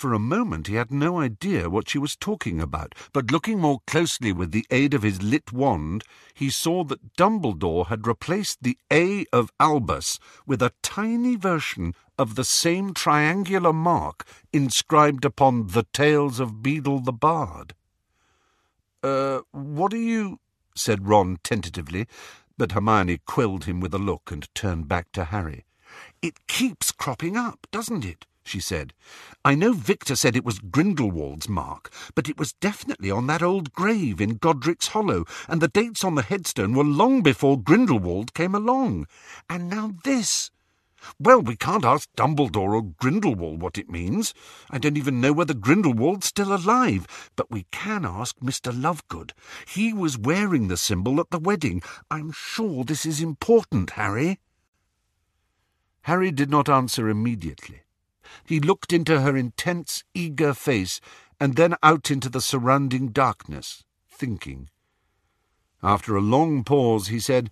For 0.00 0.14
a 0.14 0.18
moment 0.18 0.66
he 0.66 0.76
had 0.76 0.90
no 0.90 1.20
idea 1.20 1.68
what 1.68 1.90
she 1.90 1.98
was 1.98 2.16
talking 2.16 2.58
about, 2.58 2.94
but 3.12 3.30
looking 3.30 3.58
more 3.58 3.80
closely 3.86 4.32
with 4.32 4.50
the 4.50 4.64
aid 4.70 4.94
of 4.94 5.02
his 5.02 5.20
lit 5.20 5.52
wand, 5.52 6.04
he 6.32 6.48
saw 6.48 6.84
that 6.84 7.16
Dumbledore 7.18 7.88
had 7.88 8.06
replaced 8.06 8.62
the 8.62 8.78
A 8.90 9.26
of 9.30 9.52
Albus 9.60 10.18
with 10.46 10.62
a 10.62 10.72
tiny 10.80 11.36
version 11.36 11.94
of 12.18 12.34
the 12.34 12.44
same 12.44 12.94
triangular 12.94 13.74
mark 13.74 14.26
inscribed 14.54 15.26
upon 15.26 15.66
the 15.66 15.84
Tales 15.92 16.40
of 16.40 16.62
Beedle 16.62 17.04
the 17.04 17.12
Bard. 17.12 17.74
Uh, 19.02 19.40
what 19.50 19.92
are 19.92 19.98
you... 19.98 20.40
said 20.74 21.08
Ron 21.08 21.36
tentatively, 21.44 22.06
but 22.56 22.72
Hermione 22.72 23.20
quelled 23.26 23.64
him 23.64 23.80
with 23.80 23.92
a 23.92 23.98
look 23.98 24.30
and 24.30 24.48
turned 24.54 24.88
back 24.88 25.12
to 25.12 25.24
Harry. 25.24 25.66
It 26.22 26.46
keeps 26.46 26.90
cropping 26.90 27.36
up, 27.36 27.66
doesn't 27.70 28.06
it? 28.06 28.24
She 28.42 28.60
said. 28.60 28.94
I 29.44 29.54
know 29.54 29.72
Viktor 29.72 30.16
said 30.16 30.34
it 30.34 30.44
was 30.44 30.58
Grindelwald's 30.58 31.48
mark, 31.48 31.92
but 32.14 32.28
it 32.28 32.38
was 32.38 32.54
definitely 32.54 33.10
on 33.10 33.26
that 33.26 33.42
old 33.42 33.72
grave 33.72 34.20
in 34.20 34.38
Godric's 34.38 34.88
Hollow, 34.88 35.24
and 35.48 35.60
the 35.60 35.68
dates 35.68 36.04
on 36.04 36.14
the 36.14 36.22
headstone 36.22 36.74
were 36.74 36.84
long 36.84 37.22
before 37.22 37.60
Grindelwald 37.60 38.34
came 38.34 38.54
along. 38.54 39.06
And 39.48 39.68
now 39.68 39.92
this. 40.04 40.50
Well, 41.18 41.40
we 41.40 41.56
can't 41.56 41.84
ask 41.84 42.08
Dumbledore 42.16 42.74
or 42.74 42.82
Grindelwald 42.82 43.62
what 43.62 43.78
it 43.78 43.88
means. 43.88 44.34
I 44.70 44.78
don't 44.78 44.98
even 44.98 45.20
know 45.20 45.32
whether 45.32 45.54
Grindelwald's 45.54 46.26
still 46.26 46.52
alive, 46.52 47.30
but 47.36 47.50
we 47.50 47.66
can 47.70 48.04
ask 48.04 48.38
Mr. 48.40 48.72
Lovegood. 48.72 49.32
He 49.66 49.92
was 49.92 50.18
wearing 50.18 50.68
the 50.68 50.76
symbol 50.76 51.20
at 51.20 51.30
the 51.30 51.38
wedding. 51.38 51.82
I'm 52.10 52.32
sure 52.32 52.84
this 52.84 53.06
is 53.06 53.22
important, 53.22 53.90
Harry. 53.90 54.40
Harry 56.02 56.30
did 56.30 56.50
not 56.50 56.68
answer 56.68 57.08
immediately. 57.08 57.82
He 58.44 58.60
looked 58.60 58.92
into 58.92 59.20
her 59.20 59.36
intense, 59.36 60.04
eager 60.14 60.54
face, 60.54 61.00
and 61.38 61.56
then 61.56 61.74
out 61.82 62.10
into 62.10 62.28
the 62.28 62.40
surrounding 62.40 63.08
darkness, 63.08 63.84
thinking. 64.10 64.68
After 65.82 66.16
a 66.16 66.20
long 66.20 66.64
pause, 66.64 67.08
he 67.08 67.18
said, 67.18 67.50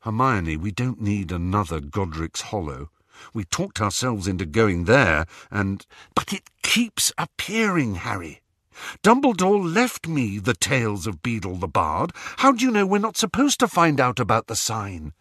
Hermione, 0.00 0.56
we 0.56 0.70
don't 0.70 1.00
need 1.00 1.30
another 1.30 1.80
Godric's 1.80 2.40
Hollow. 2.40 2.90
We 3.34 3.44
talked 3.44 3.80
ourselves 3.80 4.26
into 4.26 4.46
going 4.46 4.84
there, 4.84 5.26
and... 5.50 5.84
But 6.14 6.32
it 6.32 6.50
keeps 6.62 7.12
appearing, 7.18 7.96
Harry. 7.96 8.40
Dumbledore 9.02 9.74
left 9.74 10.06
me 10.06 10.38
the 10.38 10.54
tales 10.54 11.06
of 11.06 11.20
Beedle 11.20 11.58
the 11.58 11.68
Bard. 11.68 12.12
How 12.38 12.52
do 12.52 12.64
you 12.64 12.70
know 12.70 12.86
we're 12.86 12.98
not 12.98 13.16
supposed 13.16 13.58
to 13.60 13.68
find 13.68 14.00
out 14.00 14.20
about 14.20 14.46
the 14.46 14.56
sign? 14.56 15.12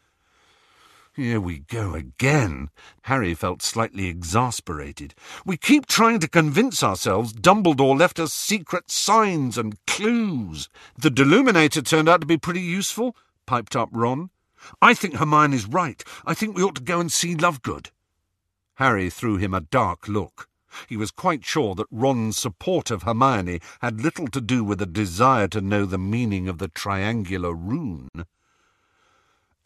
Here 1.17 1.41
we 1.41 1.61
go 1.61 1.95
again. 1.95 2.69
Harry 3.05 3.33
felt 3.33 3.63
slightly 3.63 4.05
exasperated. 4.05 5.15
We 5.47 5.57
keep 5.57 5.87
trying 5.87 6.19
to 6.19 6.27
convince 6.27 6.83
ourselves 6.83 7.33
Dumbledore 7.33 7.97
left 7.97 8.19
us 8.19 8.31
secret 8.31 8.91
signs 8.91 9.57
and 9.57 9.83
clues. 9.87 10.69
The 10.95 11.09
Deluminator 11.09 11.83
turned 11.83 12.07
out 12.07 12.21
to 12.21 12.27
be 12.27 12.37
pretty 12.37 12.61
useful, 12.61 13.15
piped 13.47 13.75
up 13.75 13.89
Ron. 13.91 14.29
I 14.79 14.93
think 14.93 15.15
Hermione's 15.15 15.65
right. 15.65 16.03
I 16.23 16.35
think 16.35 16.55
we 16.55 16.61
ought 16.61 16.75
to 16.75 16.83
go 16.83 16.99
and 16.99 17.11
see 17.11 17.33
Lovegood. 17.33 17.89
Harry 18.75 19.09
threw 19.09 19.37
him 19.37 19.55
a 19.55 19.61
dark 19.61 20.07
look. 20.07 20.47
He 20.87 20.97
was 20.97 21.09
quite 21.09 21.43
sure 21.43 21.73
that 21.73 21.87
Ron's 21.89 22.37
support 22.37 22.91
of 22.91 23.01
Hermione 23.01 23.59
had 23.81 24.01
little 24.01 24.27
to 24.27 24.39
do 24.39 24.63
with 24.63 24.79
a 24.83 24.85
desire 24.85 25.47
to 25.47 25.61
know 25.61 25.87
the 25.87 25.97
meaning 25.97 26.47
of 26.47 26.59
the 26.59 26.67
triangular 26.67 27.55
rune. 27.55 28.09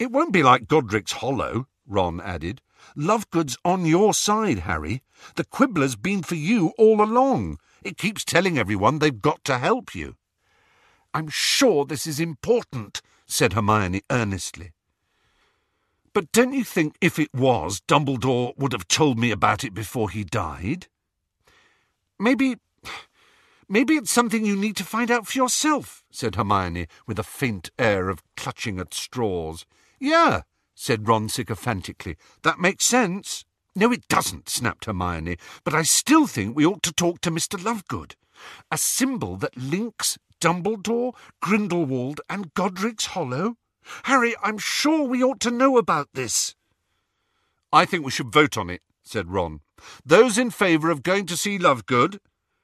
It 0.01 0.11
won't 0.11 0.33
be 0.33 0.41
like 0.41 0.67
Godric's 0.67 1.11
Hollow, 1.11 1.67
Ron 1.85 2.19
added. 2.21 2.59
Lovegood's 2.97 3.55
on 3.63 3.85
your 3.85 4.15
side, 4.15 4.61
Harry. 4.61 5.03
The 5.35 5.43
Quibbler's 5.43 5.95
been 5.95 6.23
for 6.23 6.33
you 6.33 6.73
all 6.79 7.03
along. 7.03 7.59
It 7.83 7.99
keeps 7.99 8.25
telling 8.25 8.57
everyone 8.57 8.97
they've 8.97 9.21
got 9.21 9.43
to 9.43 9.59
help 9.59 9.93
you. 9.93 10.15
I'm 11.13 11.29
sure 11.29 11.85
this 11.85 12.07
is 12.07 12.19
important, 12.19 13.03
said 13.27 13.53
Hermione 13.53 14.01
earnestly. 14.09 14.71
But 16.13 16.31
don't 16.31 16.53
you 16.53 16.63
think 16.63 16.95
if 16.99 17.19
it 17.19 17.31
was, 17.31 17.79
Dumbledore 17.87 18.57
would 18.57 18.73
have 18.73 18.87
told 18.87 19.19
me 19.19 19.29
about 19.29 19.63
it 19.63 19.75
before 19.75 20.09
he 20.09 20.23
died? 20.23 20.87
Maybe. 22.17 22.55
Maybe 23.69 23.97
it's 23.97 24.11
something 24.11 24.47
you 24.47 24.55
need 24.55 24.77
to 24.77 24.83
find 24.83 25.11
out 25.11 25.27
for 25.27 25.37
yourself, 25.37 26.03
said 26.09 26.33
Hermione, 26.33 26.87
with 27.05 27.19
a 27.19 27.23
faint 27.23 27.69
air 27.77 28.09
of 28.09 28.23
clutching 28.35 28.79
at 28.79 28.95
straws. 28.95 29.63
Yeah, 30.01 30.41
said 30.73 31.07
Ron 31.07 31.29
sycophantically. 31.29 32.17
That 32.41 32.59
makes 32.59 32.85
sense. 32.85 33.45
No, 33.75 33.91
it 33.91 34.07
doesn't, 34.07 34.49
snapped 34.49 34.85
Hermione, 34.85 35.37
but 35.63 35.75
I 35.75 35.83
still 35.83 36.25
think 36.25 36.55
we 36.55 36.65
ought 36.65 36.81
to 36.83 36.91
talk 36.91 37.21
to 37.21 37.31
Mr. 37.31 37.59
Lovegood. 37.59 38.15
A 38.71 38.79
symbol 38.79 39.37
that 39.37 39.55
links 39.55 40.17
Dumbledore, 40.41 41.13
Grindelwald, 41.39 42.19
and 42.27 42.51
Godric's 42.55 43.05
Hollow? 43.05 43.57
Harry, 44.05 44.35
I'm 44.43 44.57
sure 44.57 45.03
we 45.03 45.23
ought 45.23 45.39
to 45.41 45.51
know 45.51 45.77
about 45.77 46.09
this. 46.15 46.55
I 47.71 47.85
think 47.85 48.03
we 48.03 48.11
should 48.11 48.33
vote 48.33 48.57
on 48.57 48.71
it, 48.71 48.81
said 49.03 49.29
Ron. 49.29 49.61
Those 50.03 50.39
in 50.39 50.49
favour 50.49 50.89
of 50.89 51.03
going 51.03 51.27
to 51.27 51.37
see 51.37 51.59
Lovegood? 51.59 52.17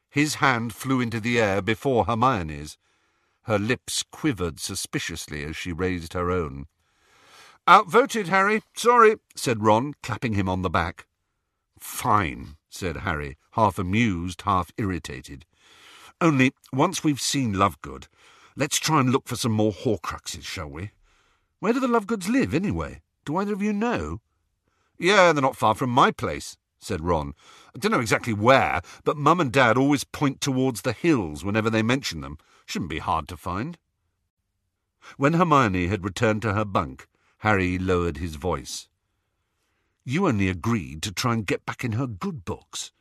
His 0.10 0.36
hand 0.36 0.74
flew 0.74 1.02
into 1.02 1.20
the 1.20 1.40
air 1.40 1.62
before 1.62 2.06
Hermione's. 2.06 2.80
Her 3.44 3.60
lips 3.60 4.04
quivered 4.12 4.60
suspiciously 4.60 5.44
as 5.44 5.56
she 5.56 5.72
raised 5.72 6.14
her 6.14 6.32
own. 6.32 6.66
Outvoted, 7.70 8.30
Harry. 8.30 8.64
Sorry, 8.76 9.18
said 9.36 9.62
Ron, 9.62 9.94
clapping 10.02 10.34
him 10.34 10.48
on 10.48 10.62
the 10.62 10.70
back. 10.70 11.06
Fine, 11.78 12.56
said 12.70 12.98
Harry, 12.98 13.36
half 13.52 13.78
amused, 13.78 14.44
half 14.44 14.72
irritated. 14.78 15.46
Only, 16.22 16.54
once 16.72 17.04
we've 17.04 17.20
seen 17.20 17.56
Lovegood, 17.56 18.08
let's 18.56 18.80
try 18.80 19.02
and 19.02 19.12
look 19.12 19.28
for 19.28 19.36
some 19.36 19.52
more 19.52 19.74
Horcruxes, 19.74 20.46
shall 20.46 20.70
we? 20.70 20.92
Where 21.60 21.74
do 21.74 21.82
the 21.82 21.88
Lovegoods 21.88 22.30
live, 22.30 22.54
anyway? 22.54 23.02
Do 23.26 23.36
either 23.36 23.52
of 23.52 23.62
you 23.62 23.74
know? 23.74 24.22
Yeah, 24.98 25.34
they're 25.34 25.42
not 25.42 25.58
far 25.58 25.76
from 25.76 25.90
my 25.90 26.12
place, 26.12 26.56
said 26.80 27.02
Ron. 27.02 27.34
I 27.76 27.80
don't 27.80 27.92
know 27.92 28.00
exactly 28.00 28.34
where, 28.34 28.82
but 29.04 29.18
Mum 29.18 29.42
and 29.42 29.52
Dad 29.52 29.78
always 29.78 30.06
point 30.06 30.40
towards 30.40 30.84
the 30.84 30.94
hills 30.94 31.44
whenever 31.44 31.70
they 31.70 31.84
mention 31.84 32.22
them. 32.22 32.38
Shouldn't 32.66 32.90
be 32.90 33.00
hard 33.00 33.28
to 33.28 33.36
find. 33.36 33.78
When 35.18 35.34
Hermione 35.34 35.88
had 35.88 36.06
returned 36.06 36.42
to 36.44 36.54
her 36.54 36.66
bunk, 36.66 37.08
Harry 37.40 37.78
lowered 37.78 38.18
his 38.18 38.36
voice. 38.36 38.88
You 40.04 40.28
only 40.28 40.50
agreed 40.50 41.04
to 41.04 41.12
try 41.12 41.34
and 41.34 41.46
get 41.46 41.66
back 41.66 41.84
in 41.84 41.94
her 41.94 42.08
good 42.08 42.46
books. 42.46 42.92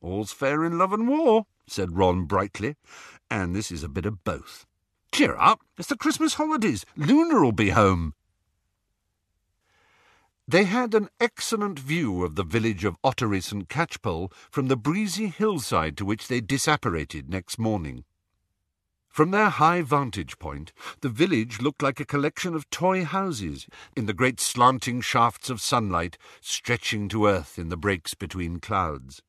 All's 0.00 0.32
fair 0.32 0.64
in 0.64 0.78
love 0.78 0.92
and 0.92 1.08
war, 1.08 1.46
said 1.66 1.96
Ron 1.96 2.24
brightly, 2.24 2.76
and 3.30 3.54
this 3.54 3.72
is 3.72 3.82
a 3.82 3.88
bit 3.88 4.06
of 4.06 4.22
both. 4.24 4.66
Cheer 5.12 5.36
up, 5.36 5.60
it's 5.76 5.88
the 5.88 5.96
Christmas 5.96 6.34
holidays. 6.34 6.84
Luna'll 6.96 7.52
be 7.52 7.70
home. 7.70 8.14
They 10.48 10.64
had 10.64 10.94
an 10.94 11.08
excellent 11.18 11.78
view 11.78 12.22
of 12.22 12.36
the 12.36 12.44
village 12.44 12.84
of 12.84 12.96
Ottery 13.02 13.40
St. 13.40 13.68
Catchpole 13.68 14.32
from 14.50 14.68
the 14.68 14.76
breezy 14.76 15.26
hillside 15.26 15.96
to 15.96 16.04
which 16.04 16.28
they 16.28 16.40
disapparated 16.40 17.28
next 17.28 17.58
morning. 17.58 18.04
From 19.16 19.30
their 19.30 19.48
high 19.48 19.80
vantage 19.80 20.38
point, 20.38 20.74
the 21.00 21.08
village 21.08 21.62
looked 21.62 21.80
like 21.82 21.98
a 22.00 22.04
collection 22.04 22.54
of 22.54 22.68
toy 22.68 23.02
houses 23.02 23.66
in 23.96 24.04
the 24.04 24.12
great 24.12 24.40
slanting 24.40 25.00
shafts 25.00 25.48
of 25.48 25.62
sunlight 25.62 26.18
stretching 26.42 27.08
to 27.08 27.24
earth 27.24 27.58
in 27.58 27.70
the 27.70 27.78
breaks 27.78 28.12
between 28.12 28.60
clouds. 28.60 29.22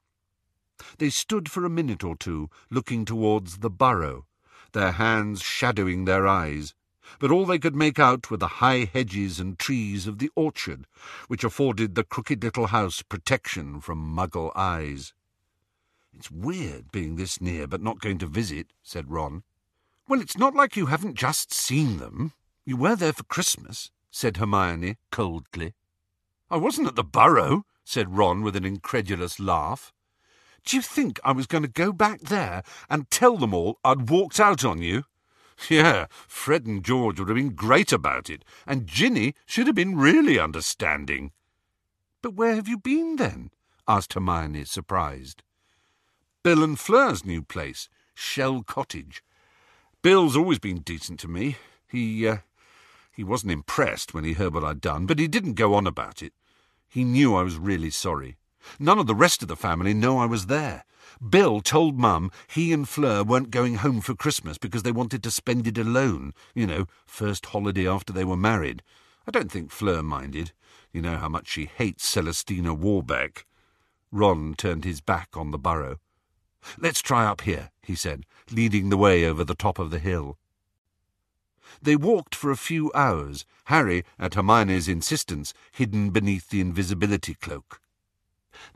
They 0.98 1.10
stood 1.10 1.50
for 1.50 1.63
a 1.63 1.70
minute 1.70 2.03
or 2.03 2.17
two, 2.17 2.50
looking 2.70 3.06
towards 3.06 3.60
the 3.60 3.70
burrow, 3.70 4.25
their 4.74 4.91
hands 4.91 5.41
shadowing 5.41 6.03
their 6.03 6.27
eyes, 6.27 6.74
but 7.17 7.32
all 7.32 7.46
they 7.46 7.58
could 7.58 7.74
make 7.74 7.98
out 7.98 8.29
were 8.29 8.36
the 8.36 8.60
high 8.60 8.89
hedges 8.91 9.39
and 9.39 9.58
trees 9.58 10.06
of 10.06 10.20
the 10.20 10.29
orchard, 10.36 10.86
which 11.29 11.46
afforded 11.46 11.96
the 11.96 12.03
crooked 12.03 12.44
little 12.44 12.67
house 12.67 13.01
protection 13.03 13.79
from 13.79 14.13
muggle 14.13 14.51
eyes. 14.53 15.13
It's 16.12 16.29
weird 16.29 16.91
being 16.91 17.15
this 17.15 17.39
near 17.39 17.67
but 17.67 17.82
not 17.82 18.01
going 18.01 18.17
to 18.17 18.27
visit, 18.27 18.74
said 18.84 19.10
Ron. 19.10 19.44
Well, 20.10 20.22
it's 20.22 20.38
not 20.38 20.56
like 20.56 20.78
you 20.78 20.86
haven't 20.86 21.16
just 21.16 21.54
seen 21.54 21.98
them. 21.98 22.32
You 22.66 22.78
were 22.78 22.96
there 22.96 23.12
for 23.12 23.24
Christmas, 23.24 23.92
said 24.10 24.38
Hermione 24.38 24.96
coldly. 25.12 25.74
I 26.50 26.56
wasn't 26.56 26.88
at 26.88 26.96
the 26.96 27.04
Burrow, 27.04 27.66
said 27.84 28.16
Ron 28.18 28.42
with 28.42 28.56
an 28.56 28.64
incredulous 28.64 29.38
laugh. 29.38 29.92
Do 30.64 30.78
you 30.78 30.82
think 30.82 31.20
I 31.26 31.34
was 31.34 31.46
going 31.46 31.64
to 31.64 31.70
go 31.70 31.92
back 31.92 32.22
there 32.22 32.64
and 32.90 33.12
tell 33.12 33.36
them 33.36 33.54
all 33.54 33.80
I'd 33.84 34.10
walked 34.10 34.40
out 34.40 34.64
on 34.64 34.82
you? 34.82 35.04
Yeah, 35.70 36.06
Fred 36.10 36.66
and 36.66 36.86
George 36.86 37.20
would 37.20 37.30
have 37.30 37.36
been 37.36 37.56
great 37.56 37.92
about 37.92 38.30
it, 38.30 38.46
and 38.66 38.88
Ginny 38.88 39.34
should 39.46 39.68
have 39.68 39.76
been 39.76 39.98
really 39.98 40.40
understanding. 40.40 41.32
But 42.22 42.36
where 42.36 42.56
have 42.56 42.68
you 42.68 42.78
been 42.78 43.18
then? 43.18 43.50
asked 43.88 44.14
Hermione, 44.14 44.66
surprised. 44.66 45.44
Bill 46.44 46.64
and 46.64 46.80
Fleur's 46.80 47.26
new 47.26 47.42
place, 47.42 47.90
Shell 48.14 48.64
Cottage. 48.64 49.24
Bill's 50.08 50.38
always 50.38 50.58
been 50.58 50.80
decent 50.80 51.20
to 51.20 51.28
me. 51.28 51.58
He, 51.86 52.26
uh, 52.26 52.38
he 53.12 53.26
wasn't 53.26 53.52
impressed 53.52 54.14
when 54.14 54.24
he 54.24 54.32
heard 54.32 54.54
what 54.54 54.64
I'd 54.64 54.80
done, 54.80 55.06
but 55.06 55.20
he 55.20 55.28
didn't 55.28 55.56
go 55.56 55.74
on 55.74 55.86
about 55.86 56.22
it. 56.22 56.32
He 56.88 57.04
knew 57.04 57.36
I 57.36 57.42
was 57.42 57.58
really 57.58 57.90
sorry. 57.90 58.38
None 58.80 59.00
of 59.00 59.08
the 59.08 59.14
rest 59.14 59.42
of 59.42 59.50
the 59.50 59.58
family 59.58 59.94
know 59.94 60.18
I 60.18 60.26
was 60.26 60.46
there. 60.46 60.86
Bill 61.30 61.60
told 61.60 62.00
Mum 62.00 62.32
he 62.48 62.72
and 62.72 62.88
Fleur 62.88 63.22
weren't 63.22 63.52
going 63.52 63.76
home 63.76 64.00
for 64.00 64.16
Christmas 64.16 64.58
because 64.58 64.84
they 64.84 64.94
wanted 64.94 65.24
to 65.24 65.30
spend 65.30 65.68
it 65.68 65.78
alone. 65.78 66.34
You 66.56 66.68
know, 66.68 66.86
first 67.06 67.48
holiday 67.48 67.86
after 67.86 68.14
they 68.14 68.24
were 68.24 68.38
married. 68.38 68.84
I 69.28 69.32
don't 69.32 69.52
think 69.52 69.72
Fleur 69.72 70.02
minded. 70.02 70.54
You 70.94 71.02
know 71.02 71.18
how 71.18 71.28
much 71.28 71.50
she 71.50 71.66
hates 71.66 72.10
Celestina 72.10 72.74
Warbeck. 72.74 73.46
Ron 74.10 74.56
turned 74.58 74.86
his 74.86 75.02
back 75.02 75.36
on 75.36 75.52
the 75.52 75.60
burrow. 75.60 75.98
Let's 76.78 77.02
try 77.02 77.26
up 77.26 77.42
here, 77.42 77.72
he 77.82 77.96
said, 77.96 78.26
leading 78.52 78.90
the 78.90 78.98
way 78.98 79.26
over 79.26 79.44
the 79.44 79.56
top 79.56 79.80
of 79.80 79.92
the 79.92 80.00
hill. 80.00 80.38
They 81.82 81.96
walked 81.96 82.34
for 82.34 82.50
a 82.50 82.58
few 82.58 82.92
hours, 82.94 83.46
Harry, 83.66 84.04
at 84.18 84.34
Hermione's 84.34 84.88
insistence, 84.88 85.54
hidden 85.72 86.10
beneath 86.10 86.50
the 86.50 86.62
invisibility 86.62 87.34
cloak. 87.34 87.82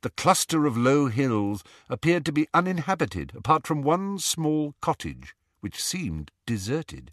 The 0.02 0.12
cluster 0.12 0.66
of 0.66 0.78
low 0.78 1.08
hills 1.08 1.64
appeared 1.90 2.26
to 2.26 2.32
be 2.32 2.48
uninhabited, 2.54 3.32
apart 3.36 3.66
from 3.66 3.82
one 3.82 4.20
small 4.20 4.76
cottage, 4.82 5.36
which 5.62 5.82
seemed 5.82 6.32
deserted. 6.46 7.12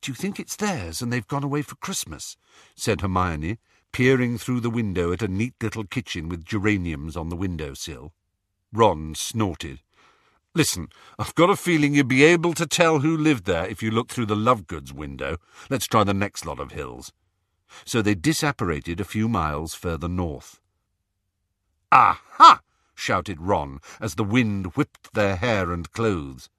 Do 0.00 0.10
you 0.10 0.16
think 0.16 0.38
it's 0.38 0.56
theirs 0.56 1.02
and 1.02 1.12
they've 1.12 1.26
gone 1.26 1.44
away 1.44 1.62
for 1.62 1.76
Christmas? 1.76 2.36
said 2.74 3.00
Hermione, 3.00 3.58
peering 3.92 4.38
through 4.38 4.60
the 4.60 4.70
window 4.70 5.12
at 5.12 5.22
a 5.22 5.28
neat 5.28 5.54
little 5.62 5.84
kitchen 5.84 6.28
with 6.28 6.44
geraniums 6.44 7.16
on 7.16 7.28
the 7.28 7.36
window 7.36 7.74
sill. 7.74 8.12
Ron 8.72 9.14
snorted. 9.14 9.80
Listen, 10.54 10.88
I've 11.18 11.34
got 11.34 11.50
a 11.50 11.56
feeling 11.56 11.94
you'd 11.94 12.08
be 12.08 12.24
able 12.24 12.52
to 12.54 12.66
tell 12.66 13.00
who 13.00 13.16
lived 13.16 13.44
there 13.44 13.66
if 13.66 13.82
you 13.82 13.90
look 13.90 14.10
through 14.10 14.26
the 14.26 14.36
Lovegoods 14.36 14.92
window. 14.92 15.38
Let's 15.70 15.86
try 15.86 16.04
the 16.04 16.14
next 16.14 16.44
lot 16.44 16.60
of 16.60 16.72
hills. 16.72 17.12
So 17.84 18.02
they 18.02 18.14
disapparated 18.14 19.00
a 19.00 19.04
few 19.04 19.28
miles 19.28 19.74
further 19.74 20.08
north. 20.08 20.60
Aha! 21.92 22.60
shouted 22.94 23.40
Ron 23.40 23.80
as 24.00 24.16
the 24.16 24.24
wind 24.24 24.74
whipped 24.74 25.14
their 25.14 25.36
hair 25.36 25.72
and 25.72 25.90
clothes. 25.92 26.50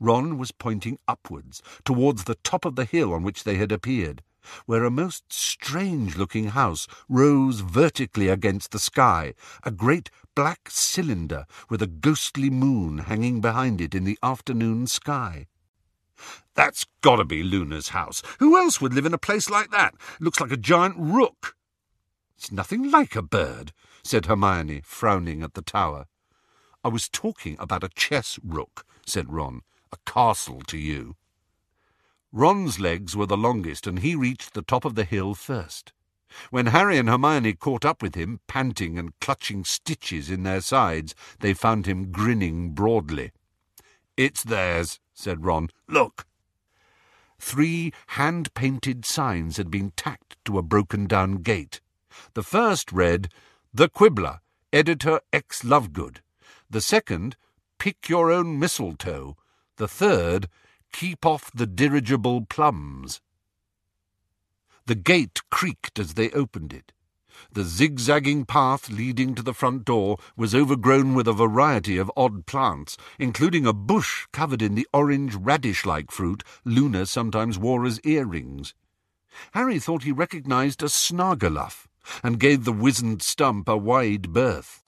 Ron 0.00 0.38
was 0.38 0.50
pointing 0.50 0.98
upwards, 1.06 1.62
towards 1.84 2.24
the 2.24 2.36
top 2.36 2.64
of 2.64 2.76
the 2.76 2.84
hill 2.84 3.12
on 3.12 3.22
which 3.22 3.44
they 3.44 3.56
had 3.56 3.70
appeared 3.70 4.22
where 4.66 4.84
a 4.84 4.90
most 4.90 5.32
strange-looking 5.32 6.48
house 6.48 6.86
rose 7.08 7.60
vertically 7.60 8.28
against 8.28 8.70
the 8.70 8.78
sky, 8.78 9.34
a 9.62 9.70
great 9.70 10.10
black 10.34 10.68
cylinder 10.70 11.46
with 11.68 11.82
a 11.82 11.86
ghostly 11.86 12.50
moon 12.50 12.98
hanging 12.98 13.40
behind 13.40 13.80
it 13.80 13.94
in 13.94 14.04
the 14.04 14.18
afternoon 14.22 14.86
sky. 14.86 15.46
That's 16.54 16.86
got 17.00 17.16
to 17.16 17.24
be 17.24 17.42
Luna's 17.42 17.88
house. 17.88 18.22
Who 18.38 18.56
else 18.56 18.80
would 18.80 18.94
live 18.94 19.06
in 19.06 19.14
a 19.14 19.18
place 19.18 19.48
like 19.48 19.70
that? 19.70 19.94
Looks 20.20 20.40
like 20.40 20.52
a 20.52 20.56
giant 20.56 20.96
rook. 20.98 21.56
It's 22.36 22.52
nothing 22.52 22.90
like 22.90 23.16
a 23.16 23.22
bird, 23.22 23.72
said 24.02 24.26
Hermione, 24.26 24.82
frowning 24.84 25.42
at 25.42 25.54
the 25.54 25.62
tower. 25.62 26.06
I 26.84 26.88
was 26.88 27.08
talking 27.08 27.56
about 27.58 27.84
a 27.84 27.88
chess 27.88 28.38
rook, 28.42 28.84
said 29.06 29.32
Ron. 29.32 29.62
A 29.92 30.10
castle 30.10 30.62
to 30.66 30.78
you. 30.78 31.16
Ron's 32.32 32.80
legs 32.80 33.14
were 33.14 33.26
the 33.26 33.36
longest, 33.36 33.86
and 33.86 33.98
he 33.98 34.14
reached 34.14 34.54
the 34.54 34.62
top 34.62 34.84
of 34.86 34.94
the 34.94 35.04
hill 35.04 35.34
first. 35.34 35.92
When 36.50 36.66
Harry 36.66 36.96
and 36.96 37.08
Hermione 37.08 37.52
caught 37.52 37.84
up 37.84 38.02
with 38.02 38.14
him, 38.14 38.40
panting 38.46 38.98
and 38.98 39.12
clutching 39.20 39.64
stitches 39.64 40.30
in 40.30 40.42
their 40.42 40.62
sides, 40.62 41.14
they 41.40 41.52
found 41.52 41.84
him 41.84 42.10
grinning 42.10 42.70
broadly. 42.70 43.32
It's 44.16 44.42
theirs, 44.42 44.98
said 45.12 45.44
Ron. 45.44 45.68
Look. 45.86 46.26
Three 47.38 47.92
hand-painted 48.08 49.04
signs 49.04 49.58
had 49.58 49.70
been 49.70 49.92
tacked 49.94 50.36
to 50.46 50.56
a 50.56 50.62
broken-down 50.62 51.42
gate. 51.42 51.80
The 52.32 52.42
first 52.42 52.92
read, 52.92 53.28
The 53.74 53.88
Quibbler, 53.88 54.40
Editor 54.72 55.20
X 55.34 55.62
Lovegood. 55.62 56.22
The 56.70 56.80
second, 56.80 57.36
Pick 57.78 58.08
Your 58.08 58.30
Own 58.32 58.58
Mistletoe. 58.58 59.36
The 59.76 59.88
third, 59.88 60.48
Keep 60.92 61.26
off 61.26 61.50
the 61.52 61.66
dirigible 61.66 62.46
plums. 62.46 63.20
The 64.86 64.94
gate 64.94 65.40
creaked 65.50 65.98
as 65.98 66.14
they 66.14 66.30
opened 66.30 66.72
it. 66.72 66.92
The 67.52 67.64
zigzagging 67.64 68.44
path 68.44 68.88
leading 68.90 69.34
to 69.34 69.42
the 69.42 69.54
front 69.54 69.84
door 69.84 70.18
was 70.36 70.54
overgrown 70.54 71.14
with 71.14 71.26
a 71.26 71.32
variety 71.32 71.96
of 71.96 72.12
odd 72.16 72.46
plants, 72.46 72.96
including 73.18 73.66
a 73.66 73.72
bush 73.72 74.26
covered 74.32 74.62
in 74.62 74.74
the 74.74 74.86
orange 74.92 75.34
radish-like 75.34 76.10
fruit 76.10 76.44
Luna 76.64 77.06
sometimes 77.06 77.58
wore 77.58 77.84
as 77.84 78.00
earrings. 78.00 78.74
Harry 79.52 79.78
thought 79.78 80.02
he 80.02 80.12
recognized 80.12 80.82
a 80.82 80.88
snargaluff, 80.88 81.86
and 82.22 82.40
gave 82.40 82.64
the 82.64 82.72
wizened 82.72 83.22
stump 83.22 83.68
a 83.68 83.76
wide 83.76 84.32
berth. 84.32 84.81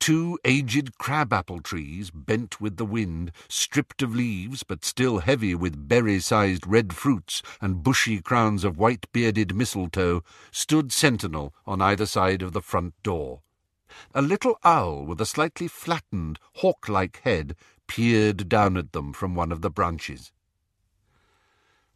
Two 0.00 0.38
aged 0.46 0.96
crab-apple 0.96 1.60
trees, 1.60 2.10
bent 2.10 2.58
with 2.58 2.78
the 2.78 2.86
wind, 2.86 3.32
stripped 3.48 4.00
of 4.00 4.14
leaves, 4.14 4.62
but 4.62 4.82
still 4.82 5.18
heavy 5.18 5.54
with 5.54 5.88
berry-sized 5.88 6.66
red 6.66 6.94
fruits 6.94 7.42
and 7.60 7.82
bushy 7.82 8.22
crowns 8.22 8.64
of 8.64 8.78
white-bearded 8.78 9.54
mistletoe, 9.54 10.24
stood 10.50 10.90
sentinel 10.90 11.54
on 11.66 11.82
either 11.82 12.06
side 12.06 12.40
of 12.40 12.52
the 12.52 12.62
front 12.62 12.94
door. 13.02 13.42
A 14.14 14.22
little 14.22 14.58
owl 14.64 15.04
with 15.04 15.20
a 15.20 15.26
slightly 15.26 15.68
flattened, 15.68 16.38
hawk-like 16.54 17.20
head 17.24 17.54
peered 17.86 18.48
down 18.48 18.78
at 18.78 18.92
them 18.92 19.12
from 19.12 19.34
one 19.34 19.52
of 19.52 19.60
the 19.60 19.70
branches. 19.70 20.32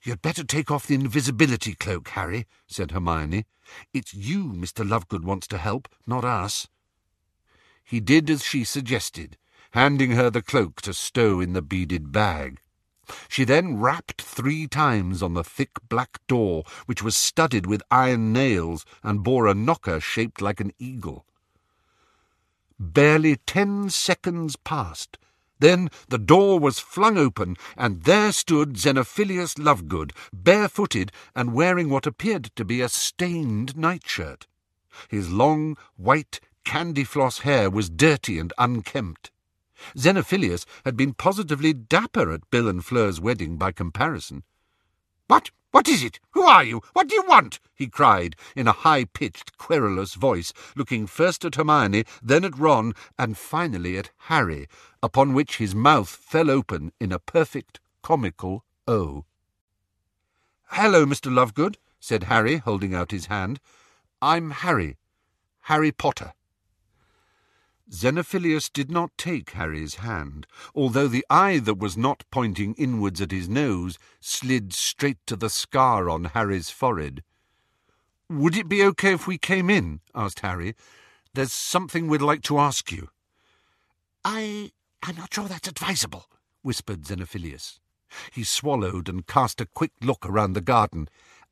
You'd 0.03 0.21
better 0.21 0.45
take 0.45 0.71
off 0.71 0.87
the 0.87 0.95
invisibility 0.95 1.75
cloak, 1.75 2.09
Harry, 2.09 2.47
said 2.67 2.91
Hermione. 2.91 3.47
It's 3.95 4.13
you 4.13 4.53
Mr. 4.53 4.87
Lovegood 4.87 5.25
wants 5.25 5.47
to 5.47 5.57
help, 5.57 5.89
not 6.07 6.25
us. 6.25 6.69
He 7.85 8.01
did 8.01 8.31
as 8.31 8.43
she 8.43 8.65
suggested, 8.65 9.37
handing 9.73 10.13
her 10.13 10.31
the 10.31 10.43
cloak 10.43 10.81
to 10.83 10.95
stow 10.95 11.41
in 11.41 11.53
the 11.53 11.63
beaded 11.63 12.11
bag. 12.13 12.61
She 13.29 13.45
then 13.45 13.79
rapped 13.79 14.23
three 14.23 14.67
times 14.67 15.23
on 15.23 15.35
the 15.35 15.45
thick 15.45 15.73
black 15.89 16.19
door, 16.27 16.65
which 16.87 17.03
was 17.03 17.17
studded 17.17 17.67
with 17.67 17.83
iron 17.91 18.33
nails 18.33 18.87
and 19.03 19.23
bore 19.23 19.47
a 19.47 19.55
knocker 19.55 20.01
shaped 20.01 20.41
like 20.41 20.61
an 20.61 20.73
eagle. 20.79 21.27
Barely 22.79 23.37
ten 23.37 23.91
seconds 23.91 24.57
passed. 24.57 25.19
Then 25.61 25.91
the 26.09 26.19
door 26.19 26.59
was 26.59 26.79
flung 26.79 27.17
open, 27.17 27.57
and 27.77 28.03
there 28.03 28.33
stood 28.33 28.77
Xenophilius 28.77 29.55
Lovegood, 29.59 30.13
barefooted 30.33 31.13
and 31.35 31.53
wearing 31.53 31.89
what 31.89 32.07
appeared 32.07 32.51
to 32.57 32.65
be 32.65 32.81
a 32.81 32.89
stained 32.89 33.77
nightshirt. 33.77 34.47
His 35.09 35.31
long, 35.31 35.77
white, 35.97 36.41
Candyfloss 36.65 37.43
hair 37.43 37.71
was 37.71 37.91
dirty 37.91 38.39
and 38.39 38.53
unkempt. 38.59 39.31
Xenophilius 39.97 40.65
had 40.85 40.97
been 40.97 41.15
positively 41.15 41.73
dapper 41.73 42.33
at 42.33 42.51
Bill 42.51 42.69
and 42.69 42.85
Fleur's 42.85 43.21
wedding 43.21 43.57
by 43.57 43.73
comparison. 43.73 44.43
What? 45.27 45.51
What 45.71 45.89
is 45.89 46.05
it? 46.05 46.21
Who 46.31 46.43
are 46.43 46.63
you? 46.63 46.83
What 46.93 47.09
do 47.09 47.17
you 47.17 47.25
want? 47.27 47.59
he 47.75 47.89
cried 47.89 48.37
in 48.55 48.69
a 48.69 48.73
high-pitched, 48.73 49.59
querulous 49.59 50.15
voice, 50.15 50.53
looking 50.77 51.09
first 51.09 51.45
at 51.45 51.57
Hermione, 51.57 52.05
then 52.23 52.45
at 52.45 52.57
Ron, 52.57 52.93
and 53.19 53.37
finally 53.37 53.99
at 53.99 54.11
Harry, 54.29 54.69
upon 55.03 55.35
which 55.35 55.57
his 55.57 55.75
mouth 55.75 56.09
fell 56.09 56.49
open 56.49 56.93
in 57.01 57.11
a 57.11 57.19
perfect 57.19 57.81
comical 58.03 58.65
O. 58.87 59.25
Hello, 60.69 61.05
Mr. 61.05 61.33
Lovegood, 61.33 61.77
said 61.99 62.25
Harry, 62.25 62.59
holding 62.59 62.95
out 62.95 63.11
his 63.11 63.27
hand. 63.27 63.59
I'm 64.23 64.53
Harry. 64.53 64.97
Harry 65.63 65.91
Potter. 65.91 66.35
Xenophilius 67.91 68.73
did 68.73 68.91
not 68.91 69.17
take 69.19 69.51
Harry's 69.51 69.97
hand, 69.97 70.47
although 70.75 71.07
the 71.07 71.25
eye 71.29 71.59
that 71.59 71.79
was 71.79 71.97
not 71.97 72.25
pointing 72.31 72.75
inwards 72.75 73.21
at 73.21 73.31
his 73.31 73.49
nose 73.49 73.99
slid 74.21 74.73
straight 74.73 75.19
to 75.27 75.37
the 75.37 75.51
scar 75.51 76.09
on 76.09 76.25
Harry's 76.25 76.71
forehead. 76.71 77.23
Would 78.31 78.57
it 78.57 78.69
be 78.69 78.83
okay 78.85 79.13
if 79.13 79.27
we 79.27 79.37
came 79.37 79.69
in? 79.69 80.01
asked 80.15 80.41
Harry. 80.41 80.75
There's 81.35 81.53
something 81.53 82.09
we'd 82.09 82.23
like 82.23 82.43
to 82.45 82.59
ask 82.59 82.91
you. 82.91 83.11
I 84.25 84.73
I'm 85.03 85.17
not 85.17 85.35
sure 85.35 85.47
that's 85.47 85.69
advisable, 85.69 86.27
whispered 86.63 87.05
Xenophilius. 87.05 87.81
He 88.33 88.45
swallowed 88.45 89.09
and 89.09 89.27
cast 89.27 89.61
a 89.61 89.67
quick 89.67 89.93
look 90.01 90.25
around 90.25 90.55
the 90.55 90.63
garden. 90.63 91.09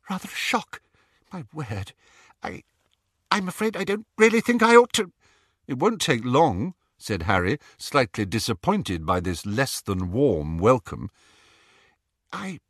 Rather 0.08 0.28
a 0.32 0.34
shock. 0.34 0.80
My 1.32 1.44
word. 1.52 1.92
I 2.42 2.62
I'm 3.30 3.48
afraid 3.48 3.76
I 3.76 3.84
don't 3.84 4.06
really 4.16 4.40
think 4.40 4.62
I 4.62 4.76
ought 4.76 4.92
to 4.94 5.12
It 5.66 5.78
won't 5.78 6.00
take 6.00 6.24
long, 6.24 6.74
said 6.98 7.24
Harry, 7.24 7.58
slightly 7.78 8.24
disappointed 8.24 9.04
by 9.06 9.20
this 9.20 9.44
less 9.46 9.80
than 9.80 10.12
warm 10.12 10.58
welcome. 10.58 11.10
I 12.32 12.60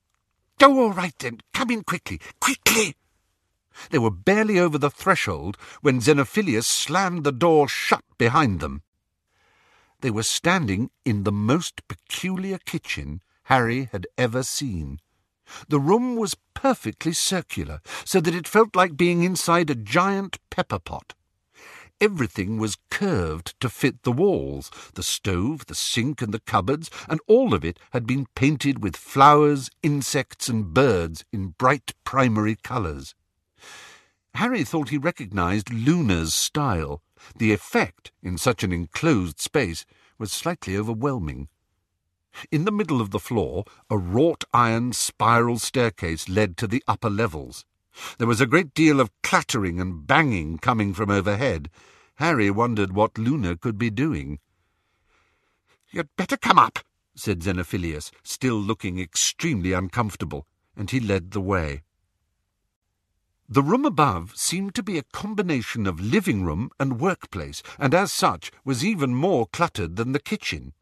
Oh, 0.64 0.78
all 0.78 0.92
right 0.92 1.14
then. 1.18 1.40
Come 1.52 1.72
in 1.72 1.82
quickly. 1.82 2.20
Quickly! 2.40 2.94
They 3.90 3.98
were 3.98 4.12
barely 4.12 4.60
over 4.60 4.78
the 4.78 4.90
threshold 4.90 5.56
when 5.80 6.00
Xenophilius 6.00 6.66
slammed 6.66 7.24
the 7.24 7.32
door 7.32 7.66
shut 7.66 8.04
behind 8.16 8.60
them. 8.60 8.82
They 10.02 10.10
were 10.10 10.22
standing 10.22 10.90
in 11.04 11.24
the 11.24 11.32
most 11.32 11.86
peculiar 11.88 12.58
kitchen 12.58 13.22
Harry 13.44 13.88
had 13.90 14.06
ever 14.16 14.44
seen. 14.44 15.00
The 15.68 15.80
room 15.80 16.14
was 16.14 16.36
perfectly 16.54 17.12
circular, 17.12 17.80
so 18.04 18.20
that 18.20 18.34
it 18.34 18.46
felt 18.46 18.76
like 18.76 18.96
being 18.96 19.24
inside 19.24 19.68
a 19.68 19.74
giant 19.74 20.38
pepper 20.48 20.78
pot. 20.78 21.14
Everything 22.02 22.58
was 22.58 22.78
curved 22.90 23.54
to 23.60 23.70
fit 23.70 24.02
the 24.02 24.10
walls 24.10 24.72
the 24.94 25.04
stove, 25.04 25.66
the 25.66 25.74
sink, 25.76 26.20
and 26.20 26.34
the 26.34 26.40
cupboards, 26.40 26.90
and 27.08 27.20
all 27.28 27.54
of 27.54 27.64
it 27.64 27.78
had 27.92 28.08
been 28.08 28.26
painted 28.34 28.82
with 28.82 28.96
flowers, 28.96 29.70
insects, 29.84 30.48
and 30.48 30.74
birds 30.74 31.24
in 31.32 31.54
bright 31.58 31.94
primary 32.02 32.56
colours. 32.56 33.14
Harry 34.34 34.64
thought 34.64 34.88
he 34.88 34.98
recognized 34.98 35.72
Luna's 35.72 36.34
style. 36.34 37.02
The 37.36 37.52
effect, 37.52 38.10
in 38.20 38.36
such 38.36 38.64
an 38.64 38.72
enclosed 38.72 39.38
space, 39.40 39.86
was 40.18 40.32
slightly 40.32 40.76
overwhelming. 40.76 41.46
In 42.50 42.64
the 42.64 42.72
middle 42.72 43.00
of 43.00 43.12
the 43.12 43.20
floor, 43.20 43.64
a 43.88 43.96
wrought 43.96 44.42
iron 44.52 44.92
spiral 44.92 45.60
staircase 45.60 46.28
led 46.28 46.56
to 46.56 46.66
the 46.66 46.82
upper 46.88 47.10
levels. 47.10 47.64
There 48.18 48.26
was 48.26 48.40
a 48.40 48.46
great 48.46 48.74
deal 48.74 48.98
of 48.98 49.12
clattering 49.22 49.78
and 49.78 50.04
banging 50.04 50.58
coming 50.58 50.94
from 50.94 51.08
overhead. 51.08 51.70
Harry 52.16 52.50
wondered 52.50 52.92
what 52.92 53.18
Luna 53.18 53.56
could 53.56 53.78
be 53.78 53.90
doing. 53.90 54.38
You'd 55.90 56.14
better 56.16 56.36
come 56.36 56.58
up, 56.58 56.78
said 57.14 57.42
Xenophilius, 57.42 58.10
still 58.22 58.56
looking 58.56 58.98
extremely 58.98 59.72
uncomfortable, 59.72 60.46
and 60.76 60.90
he 60.90 61.00
led 61.00 61.32
the 61.32 61.40
way. 61.40 61.82
The 63.48 63.62
room 63.62 63.84
above 63.84 64.32
seemed 64.36 64.74
to 64.76 64.82
be 64.82 64.96
a 64.96 65.02
combination 65.12 65.86
of 65.86 66.00
living 66.00 66.44
room 66.44 66.70
and 66.80 67.00
workplace, 67.00 67.62
and 67.78 67.92
as 67.92 68.12
such 68.12 68.50
was 68.64 68.84
even 68.84 69.14
more 69.14 69.46
cluttered 69.46 69.96
than 69.96 70.12
the 70.12 70.20
kitchen. 70.20 70.72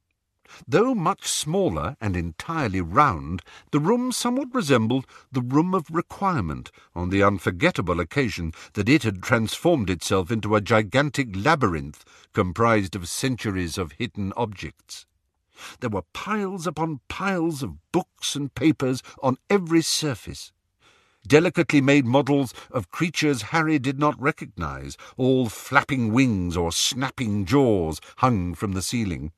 Though 0.66 0.94
much 0.94 1.28
smaller 1.28 1.96
and 2.00 2.16
entirely 2.16 2.80
round, 2.80 3.42
the 3.70 3.78
room 3.78 4.10
somewhat 4.10 4.54
resembled 4.54 5.06
the 5.30 5.42
room 5.42 5.74
of 5.74 5.90
requirement 5.90 6.70
on 6.94 7.10
the 7.10 7.22
unforgettable 7.22 8.00
occasion 8.00 8.52
that 8.72 8.88
it 8.88 9.02
had 9.02 9.22
transformed 9.22 9.90
itself 9.90 10.30
into 10.30 10.56
a 10.56 10.60
gigantic 10.60 11.28
labyrinth 11.36 12.04
comprised 12.32 12.96
of 12.96 13.08
centuries 13.08 13.78
of 13.78 13.92
hidden 13.92 14.32
objects. 14.36 15.06
There 15.80 15.90
were 15.90 16.02
piles 16.12 16.66
upon 16.66 17.00
piles 17.08 17.62
of 17.62 17.92
books 17.92 18.34
and 18.34 18.54
papers 18.54 19.02
on 19.22 19.36
every 19.48 19.82
surface 19.82 20.52
delicately 21.26 21.80
made 21.80 22.06
models 22.06 22.54
of 22.70 22.90
creatures 22.90 23.42
Harry 23.42 23.78
did 23.78 23.98
not 23.98 24.20
recognize, 24.20 24.96
all 25.16 25.48
flapping 25.48 26.12
wings 26.12 26.56
or 26.56 26.72
snapping 26.72 27.44
jaws 27.44 28.00
hung 28.16 28.54
from 28.54 28.72
the 28.72 28.82
ceiling. 28.82 29.32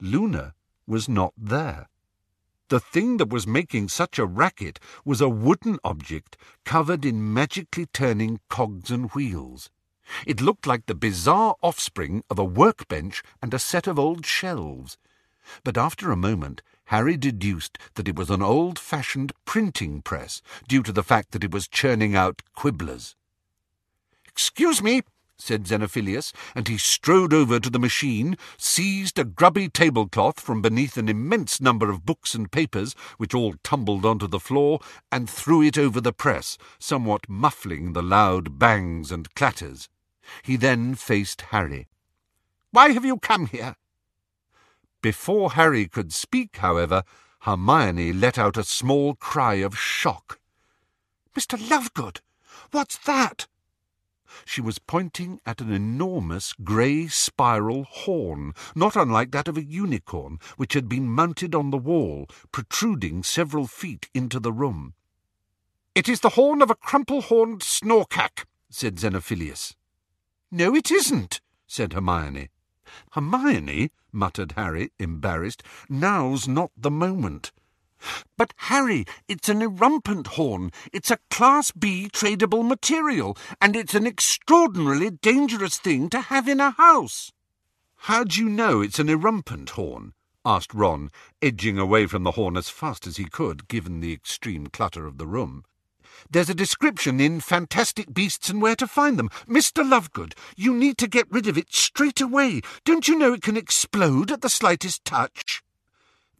Luna 0.00 0.54
was 0.86 1.08
not 1.08 1.32
there. 1.36 1.88
The 2.68 2.80
thing 2.80 3.16
that 3.16 3.30
was 3.30 3.46
making 3.46 3.88
such 3.88 4.18
a 4.18 4.26
racket 4.26 4.78
was 5.04 5.20
a 5.20 5.28
wooden 5.28 5.78
object 5.82 6.36
covered 6.64 7.04
in 7.04 7.32
magically 7.32 7.86
turning 7.86 8.40
cogs 8.48 8.90
and 8.90 9.10
wheels. 9.12 9.70
It 10.26 10.40
looked 10.40 10.66
like 10.66 10.86
the 10.86 10.94
bizarre 10.94 11.56
offspring 11.62 12.24
of 12.30 12.38
a 12.38 12.44
workbench 12.44 13.22
and 13.42 13.52
a 13.52 13.58
set 13.58 13.86
of 13.86 13.98
old 13.98 14.26
shelves. 14.26 14.98
But 15.64 15.78
after 15.78 16.10
a 16.10 16.16
moment, 16.16 16.62
Harry 16.86 17.16
deduced 17.16 17.78
that 17.94 18.08
it 18.08 18.16
was 18.16 18.30
an 18.30 18.42
old-fashioned 18.42 19.32
printing 19.44 20.02
press, 20.02 20.42
due 20.66 20.82
to 20.82 20.92
the 20.92 21.02
fact 21.02 21.32
that 21.32 21.44
it 21.44 21.52
was 21.52 21.68
churning 21.68 22.14
out 22.14 22.42
quibblers. 22.54 23.14
Excuse 24.26 24.82
me, 24.82 25.02
said 25.38 25.64
Xenophilius, 25.64 26.32
and 26.54 26.68
he 26.68 26.76
strode 26.76 27.32
over 27.32 27.60
to 27.60 27.70
the 27.70 27.78
machine, 27.78 28.36
seized 28.56 29.18
a 29.18 29.24
grubby 29.24 29.68
tablecloth 29.68 30.40
from 30.40 30.60
beneath 30.60 30.96
an 30.96 31.08
immense 31.08 31.60
number 31.60 31.90
of 31.90 32.04
books 32.04 32.34
and 32.34 32.50
papers, 32.50 32.94
which 33.16 33.34
all 33.34 33.54
tumbled 33.62 34.04
onto 34.04 34.26
the 34.26 34.40
floor, 34.40 34.80
and 35.12 35.30
threw 35.30 35.62
it 35.62 35.78
over 35.78 36.00
the 36.00 36.12
press, 36.12 36.58
somewhat 36.78 37.28
muffling 37.28 37.92
the 37.92 38.02
loud 38.02 38.58
bangs 38.58 39.12
and 39.12 39.32
clatters. 39.34 39.88
He 40.42 40.56
then 40.56 40.94
faced 40.94 41.42
Harry. 41.52 41.88
Why 42.70 42.90
have 42.90 43.04
you 43.04 43.18
come 43.18 43.46
here? 43.46 43.76
Before 45.00 45.52
Harry 45.52 45.86
could 45.86 46.12
speak, 46.12 46.56
however, 46.56 47.04
Hermione 47.42 48.12
let 48.12 48.36
out 48.36 48.56
a 48.56 48.64
small 48.64 49.14
cry 49.14 49.54
of 49.54 49.78
shock. 49.78 50.40
Mr. 51.36 51.56
Lovegood, 51.56 52.20
what's 52.72 52.98
that? 52.98 53.46
She 54.44 54.60
was 54.60 54.78
pointing 54.78 55.40
at 55.46 55.60
an 55.60 55.72
enormous 55.72 56.52
grey 56.52 57.06
spiral 57.08 57.84
horn, 57.84 58.52
not 58.74 58.96
unlike 58.96 59.30
that 59.32 59.48
of 59.48 59.56
a 59.56 59.64
unicorn, 59.64 60.38
which 60.56 60.74
had 60.74 60.88
been 60.88 61.08
mounted 61.08 61.54
on 61.54 61.70
the 61.70 61.78
wall, 61.78 62.26
protruding 62.52 63.22
several 63.22 63.66
feet 63.66 64.08
into 64.14 64.40
the 64.40 64.52
room. 64.52 64.94
It 65.94 66.08
is 66.08 66.20
the 66.20 66.30
horn 66.30 66.62
of 66.62 66.70
a 66.70 66.74
crumple-horned 66.74 67.62
snorkack, 67.62 68.46
said 68.70 68.96
Xenophilius. 69.00 69.74
No, 70.50 70.74
it 70.74 70.90
isn't, 70.90 71.40
said 71.66 71.92
Hermione. 71.92 72.50
Hermione, 73.12 73.90
muttered 74.12 74.52
Harry, 74.52 74.92
embarrassed, 74.98 75.62
now's 75.88 76.48
not 76.48 76.70
the 76.76 76.90
moment. 76.90 77.52
But, 78.36 78.54
Harry, 78.56 79.04
it's 79.26 79.48
an 79.48 79.60
erumpent 79.60 80.28
horn. 80.28 80.70
It's 80.92 81.10
a 81.10 81.18
Class 81.30 81.72
B 81.72 82.08
tradable 82.12 82.66
material, 82.66 83.36
and 83.60 83.74
it's 83.74 83.94
an 83.94 84.06
extraordinarily 84.06 85.10
dangerous 85.10 85.78
thing 85.78 86.08
to 86.10 86.20
have 86.20 86.48
in 86.48 86.60
a 86.60 86.70
house. 86.70 87.32
How 88.02 88.24
do 88.24 88.40
you 88.40 88.48
know 88.48 88.80
it's 88.80 88.98
an 88.98 89.08
erumpent 89.08 89.70
horn? 89.70 90.14
asked 90.44 90.72
Ron, 90.72 91.10
edging 91.42 91.78
away 91.78 92.06
from 92.06 92.22
the 92.22 92.32
horn 92.32 92.56
as 92.56 92.68
fast 92.68 93.06
as 93.06 93.16
he 93.16 93.24
could, 93.24 93.68
given 93.68 94.00
the 94.00 94.12
extreme 94.12 94.68
clutter 94.68 95.06
of 95.06 95.18
the 95.18 95.26
room. 95.26 95.64
There's 96.30 96.48
a 96.48 96.54
description 96.54 97.20
in 97.20 97.40
Fantastic 97.40 98.14
Beasts 98.14 98.48
and 98.48 98.62
Where 98.62 98.76
to 98.76 98.86
Find 98.86 99.18
Them. 99.18 99.30
Mr. 99.48 99.88
Lovegood, 99.88 100.34
you 100.56 100.74
need 100.74 100.96
to 100.98 101.06
get 101.06 101.30
rid 101.30 101.46
of 101.46 101.58
it 101.58 101.74
straight 101.74 102.20
away. 102.20 102.60
Don't 102.84 103.08
you 103.08 103.18
know 103.18 103.34
it 103.34 103.42
can 103.42 103.56
explode 103.56 104.30
at 104.30 104.40
the 104.40 104.48
slightest 104.48 105.04
touch? 105.04 105.62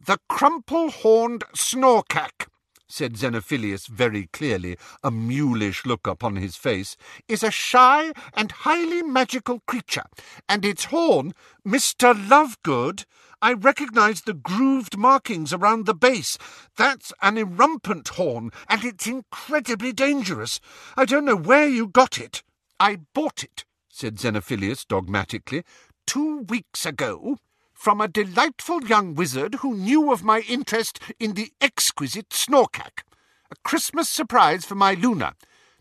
The 0.05 0.17
crumple-horned 0.29 1.43
snorkack, 1.53 2.47
said 2.87 3.17
Xenophilius 3.17 3.87
very 3.87 4.27
clearly, 4.27 4.77
a 5.03 5.11
mulish 5.11 5.85
look 5.85 6.07
upon 6.07 6.37
his 6.37 6.55
face, 6.55 6.95
is 7.27 7.43
a 7.43 7.51
shy 7.51 8.13
and 8.33 8.51
highly 8.51 9.03
magical 9.03 9.59
creature, 9.67 10.05
and 10.47 10.63
its 10.63 10.85
horn, 10.85 11.33
Mr. 11.67 12.13
Lovegood, 12.15 13.03
I 13.41 13.53
recognize 13.53 14.21
the 14.21 14.33
grooved 14.33 14.97
markings 14.97 15.51
around 15.51 15.85
the 15.85 15.93
base. 15.93 16.37
That's 16.77 17.11
an 17.21 17.35
erumpent 17.35 18.07
horn, 18.09 18.51
and 18.69 18.85
it's 18.85 19.05
incredibly 19.05 19.91
dangerous. 19.91 20.61
I 20.95 21.03
don't 21.03 21.25
know 21.25 21.35
where 21.35 21.67
you 21.67 21.87
got 21.87 22.17
it. 22.17 22.41
I 22.79 22.99
bought 23.13 23.43
it, 23.43 23.65
said 23.89 24.15
Xenophilius 24.15 24.87
dogmatically, 24.87 25.63
two 26.07 26.39
weeks 26.43 26.85
ago 26.85 27.37
from 27.79 28.01
a 28.01 28.09
delightful 28.09 28.83
young 28.83 29.15
wizard 29.15 29.55
who 29.55 29.73
knew 29.73 30.11
of 30.11 30.21
my 30.21 30.41
interest 30.49 30.99
in 31.17 31.33
the 31.35 31.49
exquisite 31.61 32.29
snorkack. 32.29 33.03
A 33.49 33.55
Christmas 33.63 34.09
surprise 34.09 34.65
for 34.65 34.75
my 34.75 34.95
Luna. 34.95 35.33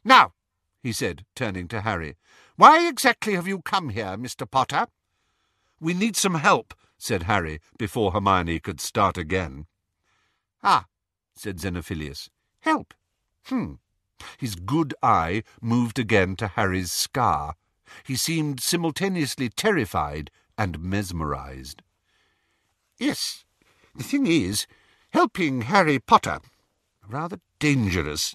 Now, 0.05 0.33
he 0.81 0.93
said, 0.93 1.25
turning 1.35 1.67
to 1.69 1.81
Harry, 1.81 2.15
why 2.55 2.87
exactly 2.87 3.35
have 3.35 3.49
you 3.49 3.63
come 3.63 3.89
here, 3.89 4.17
Mr. 4.17 4.49
Potter? 4.49 4.87
We 5.81 5.93
need 5.93 6.15
some 6.15 6.37
help, 6.37 6.73
said 6.99 7.25
Harry, 7.25 7.59
before 7.81 8.13
Hermione 8.13 8.61
could 8.61 8.81
start 8.81 9.19
again. 9.19 9.67
Ah, 10.63 10.87
said 11.35 11.59
Xenophilius. 11.59 12.29
Help. 12.61 12.95
Hmm. 13.47 13.75
His 14.39 14.55
good 14.55 14.95
eye 15.03 15.43
moved 15.61 15.99
again 15.99 16.37
to 16.37 16.47
Harry's 16.47 16.93
scar. 16.93 17.57
He 18.05 18.15
seemed 18.15 18.61
simultaneously 18.61 19.49
terrified 19.49 20.31
and 20.57 20.79
mesmerized. 20.79 21.83
Yes, 22.99 23.45
the 23.95 24.03
thing 24.03 24.27
is, 24.27 24.67
helping 25.11 25.63
Harry 25.63 25.99
Potter. 26.01 26.41
Rather 27.09 27.39
dangerous. 27.59 28.35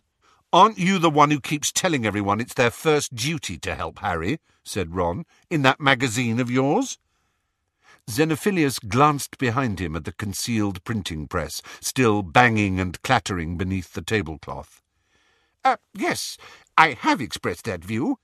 Aren't 0.53 0.77
you 0.77 0.99
the 0.99 1.09
one 1.09 1.31
who 1.31 1.41
keeps 1.41 1.71
telling 1.71 2.05
everyone 2.05 2.39
it's 2.39 2.53
their 2.53 2.71
first 2.71 3.13
duty 3.15 3.57
to 3.59 3.75
help 3.75 3.99
Harry? 3.99 4.39
said 4.63 4.95
Ron, 4.95 5.25
in 5.49 5.63
that 5.63 5.81
magazine 5.81 6.39
of 6.39 6.49
yours. 6.49 6.97
Xenophilius 8.09 8.79
glanced 8.79 9.37
behind 9.37 9.79
him 9.79 9.95
at 9.95 10.05
the 10.05 10.11
concealed 10.13 10.83
printing 10.83 11.27
press, 11.27 11.61
still 11.81 12.21
banging 12.21 12.79
and 12.79 13.01
clattering 13.01 13.57
beneath 13.57 13.93
the 13.93 14.01
tablecloth. 14.01 14.81
Uh, 15.65 15.77
yes, 15.93 16.37
I 16.77 16.93
have 16.93 17.21
expressed 17.21 17.65
that 17.65 17.83
view. 17.83 18.19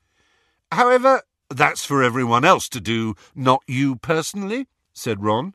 However, 0.72 1.24
that's 1.50 1.86
for 1.86 2.04
everyone 2.04 2.46
else 2.46 2.70
to 2.70 2.80
do, 2.80 3.16
not 3.36 3.62
you 3.68 3.96
personally, 3.96 4.68
said 4.94 5.24
Ron. 5.24 5.54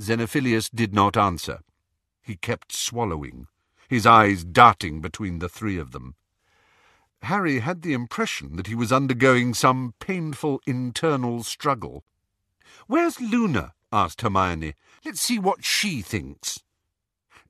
Xenophilius 0.00 0.70
did 0.70 0.94
not 0.94 1.16
answer. 1.16 1.60
He 2.22 2.36
kept 2.36 2.72
swallowing, 2.72 3.46
his 3.88 4.06
eyes 4.06 4.44
darting 4.44 5.00
between 5.00 5.40
the 5.40 5.48
three 5.48 5.76
of 5.76 5.92
them. 5.92 6.14
Harry 7.22 7.58
had 7.58 7.82
the 7.82 7.92
impression 7.92 8.56
that 8.56 8.66
he 8.66 8.74
was 8.74 8.92
undergoing 8.92 9.52
some 9.52 9.94
painful 10.00 10.62
internal 10.66 11.42
struggle. 11.42 12.04
Where's 12.86 13.20
Luna? 13.20 13.74
asked 13.92 14.22
Hermione. 14.22 14.74
Let's 15.04 15.20
see 15.20 15.38
what 15.38 15.64
she 15.64 16.00
thinks. 16.00 16.60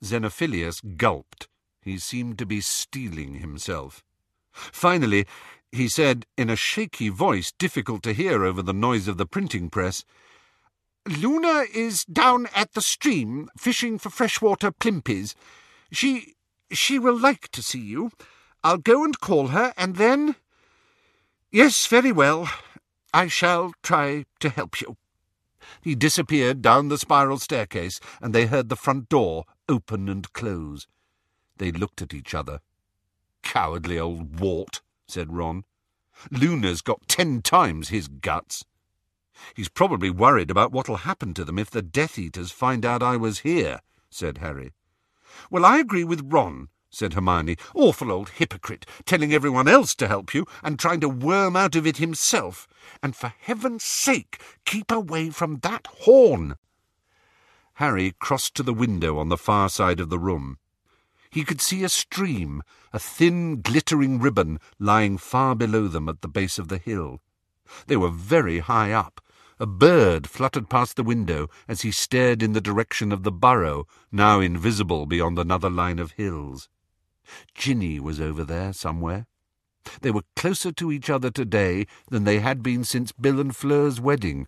Xenophilius 0.03 0.81
gulped. 0.97 1.49
He 1.83 1.99
seemed 1.99 2.39
to 2.39 2.47
be 2.47 2.61
steeling 2.61 3.35
himself. 3.35 4.03
Finally, 4.53 5.27
he 5.71 5.89
said, 5.89 6.27
in 6.37 6.51
a 6.51 6.57
shaky 6.57 7.11
voice 7.11 7.53
difficult 7.53 8.03
to 8.03 8.13
hear 8.13 8.45
over 8.45 8.63
the 8.63 8.73
noise 8.73 9.07
of 9.07 9.19
the 9.19 9.27
printing 9.27 9.71
press, 9.71 10.05
Luna 11.09 11.65
is 11.73 12.05
down 12.05 12.47
at 12.55 12.73
the 12.75 12.83
stream, 12.83 13.49
fishing 13.57 13.99
for 13.99 14.11
freshwater 14.11 14.71
plimpies. 14.71 15.35
She 15.91 16.35
she 16.73 16.99
will 16.99 17.19
like 17.19 17.49
to 17.49 17.63
see 17.63 17.81
you. 17.81 18.11
I'll 18.63 18.79
go 18.79 19.05
and 19.05 19.19
call 19.19 19.49
her, 19.49 19.73
and 19.77 19.97
then... 19.97 20.37
Yes, 21.51 21.87
very 21.87 22.13
well. 22.13 22.49
I 23.13 23.27
shall 23.27 23.73
try 23.83 24.27
to 24.39 24.49
help 24.51 24.81
you. 24.81 24.97
He 25.83 25.95
disappeared 25.95 26.63
down 26.63 26.89
the 26.89 26.99
spiral 26.99 27.39
staircase, 27.39 27.99
and 28.21 28.35
they 28.35 28.47
heard 28.47 28.69
the 28.69 28.77
front 28.77 29.09
door 29.09 29.45
open 29.69 30.09
and 30.09 30.33
close. 30.33 30.87
They 31.57 31.73
looked 31.73 32.03
at 32.03 32.15
each 32.15 32.35
other. 32.35 32.61
Cowardly 33.43 33.99
old 33.99 34.39
wart, 34.39 34.83
said 35.09 35.33
Ron. 35.33 35.65
Luna's 36.31 36.83
got 36.83 37.09
ten 37.09 37.43
times 37.43 37.89
his 37.89 38.07
guts. 38.07 38.65
He's 39.55 39.69
probably 39.69 40.11
worried 40.11 40.51
about 40.51 40.73
what'll 40.73 40.97
happen 40.97 41.35
to 41.35 41.45
them 41.45 41.59
if 41.59 41.71
the 41.71 41.83
Death 41.83 42.19
Eaters 42.19 42.51
find 42.51 42.85
out 42.85 43.03
I 43.03 43.17
was 43.17 43.41
here, 43.41 43.81
said 44.11 44.39
Harry. 44.39 44.73
Well, 45.51 45.65
I 45.65 45.79
agree 45.79 46.05
with 46.05 46.33
Ron, 46.33 46.69
said 46.91 47.15
Hermione. 47.15 47.57
Awful 47.75 48.11
old 48.11 48.31
hypocrite, 48.31 48.85
telling 49.05 49.33
everyone 49.33 49.69
else 49.69 49.95
to 49.97 50.09
help 50.09 50.35
you 50.35 50.47
and 50.63 50.79
trying 50.79 51.01
to 51.01 51.09
worm 51.09 51.57
out 51.57 51.77
of 51.77 51.87
it 51.87 51.99
himself. 51.99 52.67
And 53.03 53.15
for 53.15 53.33
heaven's 53.39 53.85
sake, 53.85 54.43
keep 54.65 54.91
away 54.91 55.31
from 55.31 55.59
that 55.59 55.87
horn. 56.01 56.57
Harry 57.75 58.15
crossed 58.19 58.55
to 58.57 58.63
the 58.63 58.75
window 58.75 59.19
on 59.19 59.29
the 59.29 59.39
far 59.39 59.69
side 59.69 60.01
of 60.01 60.11
the 60.11 60.19
room. 60.19 60.59
He 61.31 61.45
could 61.45 61.61
see 61.61 61.85
a 61.85 61.89
stream, 61.89 62.63
a 62.93 62.99
thin, 62.99 63.63
glittering 63.63 64.19
ribbon, 64.19 64.59
lying 64.79 65.17
far 65.17 65.55
below 65.55 65.87
them 65.87 66.09
at 66.09 66.23
the 66.23 66.29
base 66.29 66.59
of 66.59 66.69
the 66.69 66.79
hill. 66.79 67.23
They 67.87 67.97
were 67.97 68.11
very 68.11 68.59
high 68.59 68.93
up. 68.93 69.21
A 69.59 69.67
bird 69.67 70.27
fluttered 70.27 70.71
past 70.71 70.97
the 70.97 71.03
window 71.03 71.49
as 71.69 71.83
he 71.83 71.91
stared 71.91 72.43
in 72.43 72.55
the 72.55 72.61
direction 72.61 73.13
of 73.13 73.23
the 73.23 73.33
burrow, 73.33 73.87
now 74.11 74.41
invisible 74.41 75.05
beyond 75.05 75.39
another 75.39 75.69
line 75.69 75.99
of 75.99 76.13
hills. 76.13 76.69
Ginny 77.55 78.01
was 78.01 78.21
over 78.21 78.43
there 78.43 78.73
somewhere. 78.73 79.27
They 80.01 80.11
were 80.11 80.25
closer 80.35 80.73
to 80.73 80.91
each 80.91 81.11
other 81.11 81.31
today 81.31 81.87
than 82.09 82.25
they 82.25 82.41
had 82.41 82.63
been 82.63 82.85
since 82.85 83.13
Bill 83.13 83.41
and 83.41 83.55
Fleur's 83.55 84.01
wedding, 84.01 84.47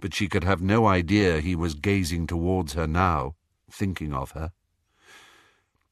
but 0.00 0.14
she 0.14 0.28
could 0.28 0.44
have 0.44 0.62
no 0.62 0.86
idea 0.86 1.40
he 1.40 1.54
was 1.54 1.74
gazing 1.74 2.26
towards 2.26 2.72
her 2.72 2.86
now, 2.86 3.34
thinking 3.70 4.12
of 4.12 4.32
her. 4.32 4.52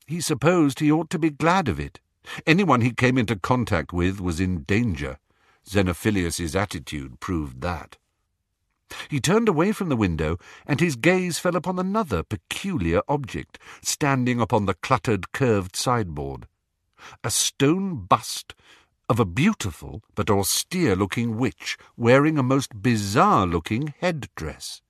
He 0.07 0.21
supposed 0.21 0.81
he 0.81 0.91
ought 0.91 1.11
to 1.11 1.19
be 1.19 1.31
glad 1.31 1.69
of 1.69 1.79
it. 1.79 2.01
Anyone 2.47 2.81
he 2.81 2.93
came 2.93 3.19
into 3.19 3.37
contact 3.37 3.93
with 3.93 4.21
was 4.21 4.41
in 4.41 4.63
danger. 4.63 5.19
Xenophilius's 5.69 6.57
attitude 6.57 7.21
proved 7.21 7.61
that. 7.61 7.99
He 9.11 9.21
turned 9.21 9.49
away 9.49 9.73
from 9.73 9.91
the 9.91 9.97
window, 9.97 10.39
and 10.67 10.81
his 10.81 10.97
gaze 10.97 11.39
fell 11.39 11.57
upon 11.57 11.79
another 11.79 12.23
peculiar 12.23 13.03
object, 13.07 13.59
standing 13.83 14.41
upon 14.41 14.65
the 14.65 14.75
cluttered, 14.75 15.33
curved 15.33 15.77
sideboard. 15.77 16.47
A 17.23 17.31
stone 17.31 18.07
bust 18.07 18.55
of 19.09 19.21
a 19.21 19.25
beautiful 19.25 20.03
but 20.15 20.31
austere-looking 20.31 21.37
witch, 21.37 21.77
wearing 21.97 22.39
a 22.39 22.43
most 22.43 22.83
bizarre-looking 22.83 23.95
head-dress. 23.99 24.81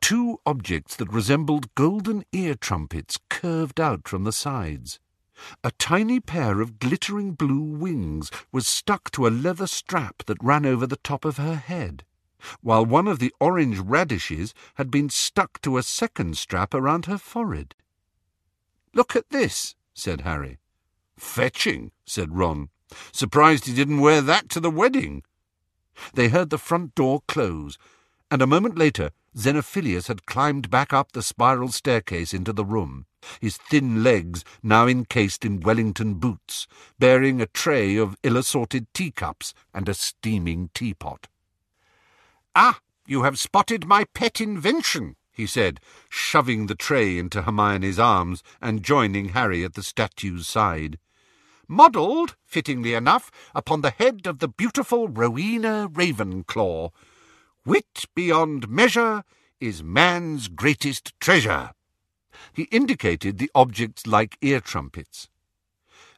Two 0.00 0.40
objects 0.46 0.96
that 0.96 1.12
resembled 1.12 1.74
golden 1.74 2.24
ear 2.32 2.54
trumpets 2.54 3.18
curved 3.28 3.80
out 3.80 4.08
from 4.08 4.24
the 4.24 4.32
sides. 4.32 5.00
A 5.62 5.70
tiny 5.72 6.20
pair 6.20 6.60
of 6.60 6.78
glittering 6.78 7.32
blue 7.32 7.62
wings 7.62 8.30
was 8.52 8.66
stuck 8.66 9.10
to 9.12 9.26
a 9.26 9.30
leather 9.30 9.66
strap 9.66 10.24
that 10.26 10.42
ran 10.42 10.66
over 10.66 10.86
the 10.86 10.96
top 10.96 11.24
of 11.24 11.36
her 11.36 11.56
head 11.56 12.04
while 12.60 12.84
one 12.84 13.08
of 13.08 13.18
the 13.18 13.32
orange 13.40 13.78
radishes 13.78 14.54
had 14.74 14.90
been 14.90 15.08
stuck 15.08 15.60
to 15.62 15.76
a 15.76 15.82
second 15.82 16.36
strap 16.36 16.74
around 16.74 17.06
her 17.06 17.18
forehead. 17.18 17.74
Look 18.94 19.16
at 19.16 19.30
this, 19.30 19.74
said 19.94 20.22
Harry. 20.22 20.58
Fetching, 21.18 21.92
said 22.04 22.36
Ron. 22.36 22.70
Surprised 23.12 23.66
he 23.66 23.74
didn't 23.74 24.00
wear 24.00 24.22
that 24.22 24.48
to 24.50 24.60
the 24.60 24.70
wedding. 24.70 25.22
They 26.14 26.28
heard 26.28 26.50
the 26.50 26.58
front 26.58 26.94
door 26.94 27.22
close, 27.26 27.76
and 28.30 28.42
a 28.42 28.46
moment 28.46 28.76
later 28.76 29.10
Xenophilius 29.36 30.08
had 30.08 30.26
climbed 30.26 30.70
back 30.70 30.92
up 30.92 31.12
the 31.12 31.22
spiral 31.22 31.68
staircase 31.68 32.34
into 32.34 32.52
the 32.52 32.64
room, 32.64 33.06
his 33.40 33.56
thin 33.56 34.02
legs 34.02 34.44
now 34.62 34.86
encased 34.86 35.44
in 35.44 35.60
Wellington 35.60 36.14
boots, 36.14 36.66
bearing 36.98 37.40
a 37.40 37.46
tray 37.46 37.96
of 37.96 38.16
ill-assorted 38.22 38.92
teacups 38.92 39.54
and 39.72 39.88
a 39.88 39.94
steaming 39.94 40.70
teapot. 40.74 41.28
Ah, 42.54 42.80
you 43.06 43.22
have 43.22 43.38
spotted 43.38 43.86
my 43.86 44.04
pet 44.12 44.40
invention, 44.40 45.16
he 45.30 45.46
said, 45.46 45.80
shoving 46.08 46.66
the 46.66 46.74
tray 46.74 47.16
into 47.16 47.42
Hermione's 47.42 47.98
arms 47.98 48.42
and 48.60 48.82
joining 48.82 49.30
Harry 49.30 49.64
at 49.64 49.74
the 49.74 49.82
statue's 49.82 50.48
side. 50.48 50.98
Modelled, 51.68 52.34
fittingly 52.44 52.94
enough, 52.94 53.30
upon 53.54 53.82
the 53.82 53.90
head 53.90 54.26
of 54.26 54.40
the 54.40 54.48
beautiful 54.48 55.06
Rowena 55.06 55.88
Ravenclaw. 55.92 56.90
Wit 57.64 58.04
beyond 58.14 58.68
measure 58.68 59.24
is 59.60 59.82
man's 59.82 60.48
greatest 60.48 61.12
treasure. 61.20 61.72
He 62.52 62.64
indicated 62.64 63.38
the 63.38 63.50
objects 63.54 64.06
like 64.06 64.38
ear 64.40 64.60
trumpets. 64.60 65.28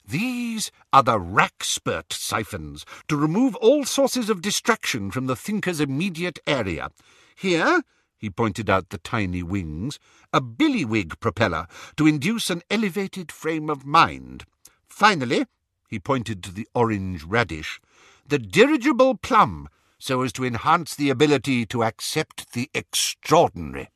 These 0.06 0.70
are 0.92 1.02
the 1.02 1.18
Wrackspurt 1.18 2.12
siphons, 2.12 2.84
to 3.08 3.16
remove 3.16 3.54
all 3.56 3.84
sources 3.84 4.28
of 4.28 4.42
distraction 4.42 5.10
from 5.10 5.26
the 5.26 5.36
thinker's 5.36 5.80
immediate 5.80 6.38
area. 6.46 6.90
Here, 7.34 7.82
he 8.18 8.28
pointed 8.28 8.68
out 8.68 8.90
the 8.90 8.98
tiny 8.98 9.42
wings, 9.42 9.98
a 10.32 10.40
billywig 10.40 11.20
propeller, 11.20 11.66
to 11.96 12.06
induce 12.06 12.50
an 12.50 12.62
elevated 12.70 13.32
frame 13.32 13.70
of 13.70 13.86
mind. 13.86 14.44
Finally, 14.86 15.46
he 15.88 15.98
pointed 15.98 16.42
to 16.42 16.52
the 16.52 16.68
orange 16.74 17.24
radish, 17.24 17.80
the 18.26 18.38
dirigible 18.38 19.16
plum, 19.16 19.68
so 20.00 20.22
as 20.22 20.32
to 20.32 20.44
enhance 20.44 20.96
the 20.96 21.10
ability 21.10 21.64
to 21.66 21.84
accept 21.84 22.52
the 22.52 22.68
extraordinary. 22.74 23.88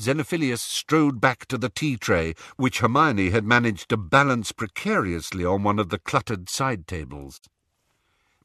Xenophilius 0.00 0.60
strode 0.60 1.20
back 1.20 1.46
to 1.46 1.58
the 1.58 1.68
tea 1.68 1.96
tray, 1.96 2.34
which 2.56 2.80
Hermione 2.80 3.30
had 3.30 3.44
managed 3.44 3.88
to 3.88 3.96
balance 3.96 4.52
precariously 4.52 5.44
on 5.44 5.62
one 5.62 5.78
of 5.78 5.88
the 5.88 5.98
cluttered 5.98 6.48
side 6.48 6.86
tables. 6.86 7.40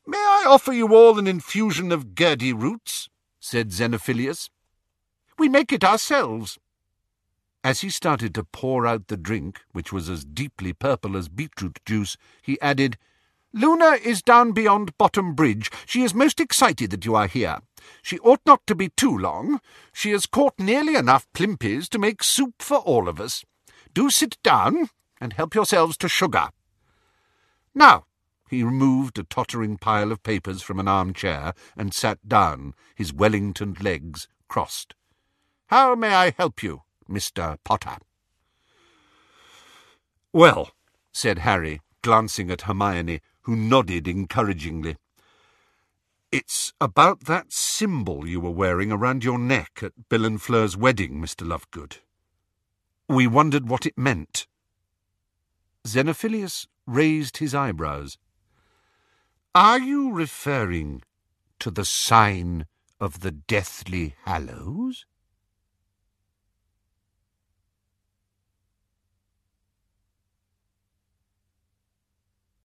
May 0.05 0.17
I 0.17 0.45
offer 0.47 0.73
you 0.73 0.93
all 0.93 1.17
an 1.17 1.27
infusion 1.27 1.91
of 1.91 2.15
Gurdy 2.15 2.53
roots? 2.53 3.09
said 3.39 3.69
Xenophilius. 3.71 4.49
We 5.37 5.49
make 5.49 5.71
it 5.73 5.83
ourselves. 5.83 6.59
As 7.63 7.81
he 7.81 7.89
started 7.89 8.35
to 8.35 8.43
pour 8.43 8.85
out 8.85 9.07
the 9.07 9.17
drink, 9.17 9.61
which 9.71 9.93
was 9.93 10.09
as 10.09 10.25
deeply 10.25 10.73
purple 10.73 11.15
as 11.15 11.29
beetroot 11.29 11.79
juice, 11.85 12.17
he 12.41 12.59
added, 12.59 12.97
Luna 13.53 13.99
is 14.03 14.23
down 14.23 14.51
beyond 14.51 14.97
Bottom 14.97 15.35
Bridge. 15.35 15.69
She 15.85 16.01
is 16.01 16.15
most 16.15 16.39
excited 16.39 16.89
that 16.89 17.05
you 17.05 17.13
are 17.15 17.27
here. 17.27 17.59
She 18.01 18.17
ought 18.19 18.41
not 18.45 18.65
to 18.65 18.73
be 18.73 18.89
too 18.89 19.15
long. 19.15 19.61
She 19.93 20.09
has 20.11 20.25
caught 20.25 20.57
nearly 20.57 20.95
enough 20.95 21.27
plimpies 21.33 21.87
to 21.89 21.99
make 21.99 22.23
soup 22.23 22.61
for 22.63 22.77
all 22.77 23.07
of 23.07 23.21
us. 23.21 23.45
Do 23.93 24.09
sit 24.09 24.37
down 24.41 24.89
and 25.21 25.33
help 25.33 25.53
yourselves 25.53 25.97
to 25.97 26.09
sugar. 26.09 26.49
Now, 27.75 28.05
He 28.53 28.61
removed 28.61 29.17
a 29.17 29.23
tottering 29.23 29.77
pile 29.77 30.11
of 30.11 30.21
papers 30.21 30.61
from 30.61 30.79
an 30.79 30.87
armchair 30.87 31.53
and 31.75 31.91
sat 31.91 32.27
down, 32.29 32.75
his 32.93 33.11
Wellington 33.11 33.75
legs 33.81 34.27
crossed. 34.47 34.93
How 35.67 35.95
may 35.95 36.13
I 36.13 36.29
help 36.37 36.61
you, 36.61 36.83
Mr. 37.09 37.57
Potter? 37.63 37.97
Well, 40.31 40.69
said 41.11 41.39
Harry, 41.39 41.81
glancing 42.03 42.51
at 42.51 42.61
Hermione, 42.61 43.21
who 43.43 43.55
nodded 43.55 44.07
encouragingly. 44.07 44.97
It's 46.31 46.73
about 46.81 47.25
that 47.25 47.53
symbol 47.53 48.27
you 48.27 48.39
were 48.39 48.49
wearing 48.49 48.91
around 48.91 49.23
your 49.23 49.37
neck 49.37 49.79
at 49.83 50.09
Bill 50.09 50.25
and 50.25 50.41
Fleur's 50.41 50.75
wedding, 50.75 51.21
Mr. 51.21 51.47
Lovegood. 51.47 51.97
We 53.07 53.27
wondered 53.27 53.69
what 53.69 53.85
it 53.85 53.97
meant. 53.97 54.47
Xenophilius 55.85 56.67
raised 56.87 57.37
his 57.37 57.53
eyebrows. 57.53 58.17
Are 59.53 59.79
you 59.79 60.11
referring 60.11 61.03
to 61.59 61.69
the 61.69 61.85
sign 61.85 62.65
of 62.99 63.19
the 63.19 63.31
Deathly 63.31 64.15
Hallows? 64.25 65.05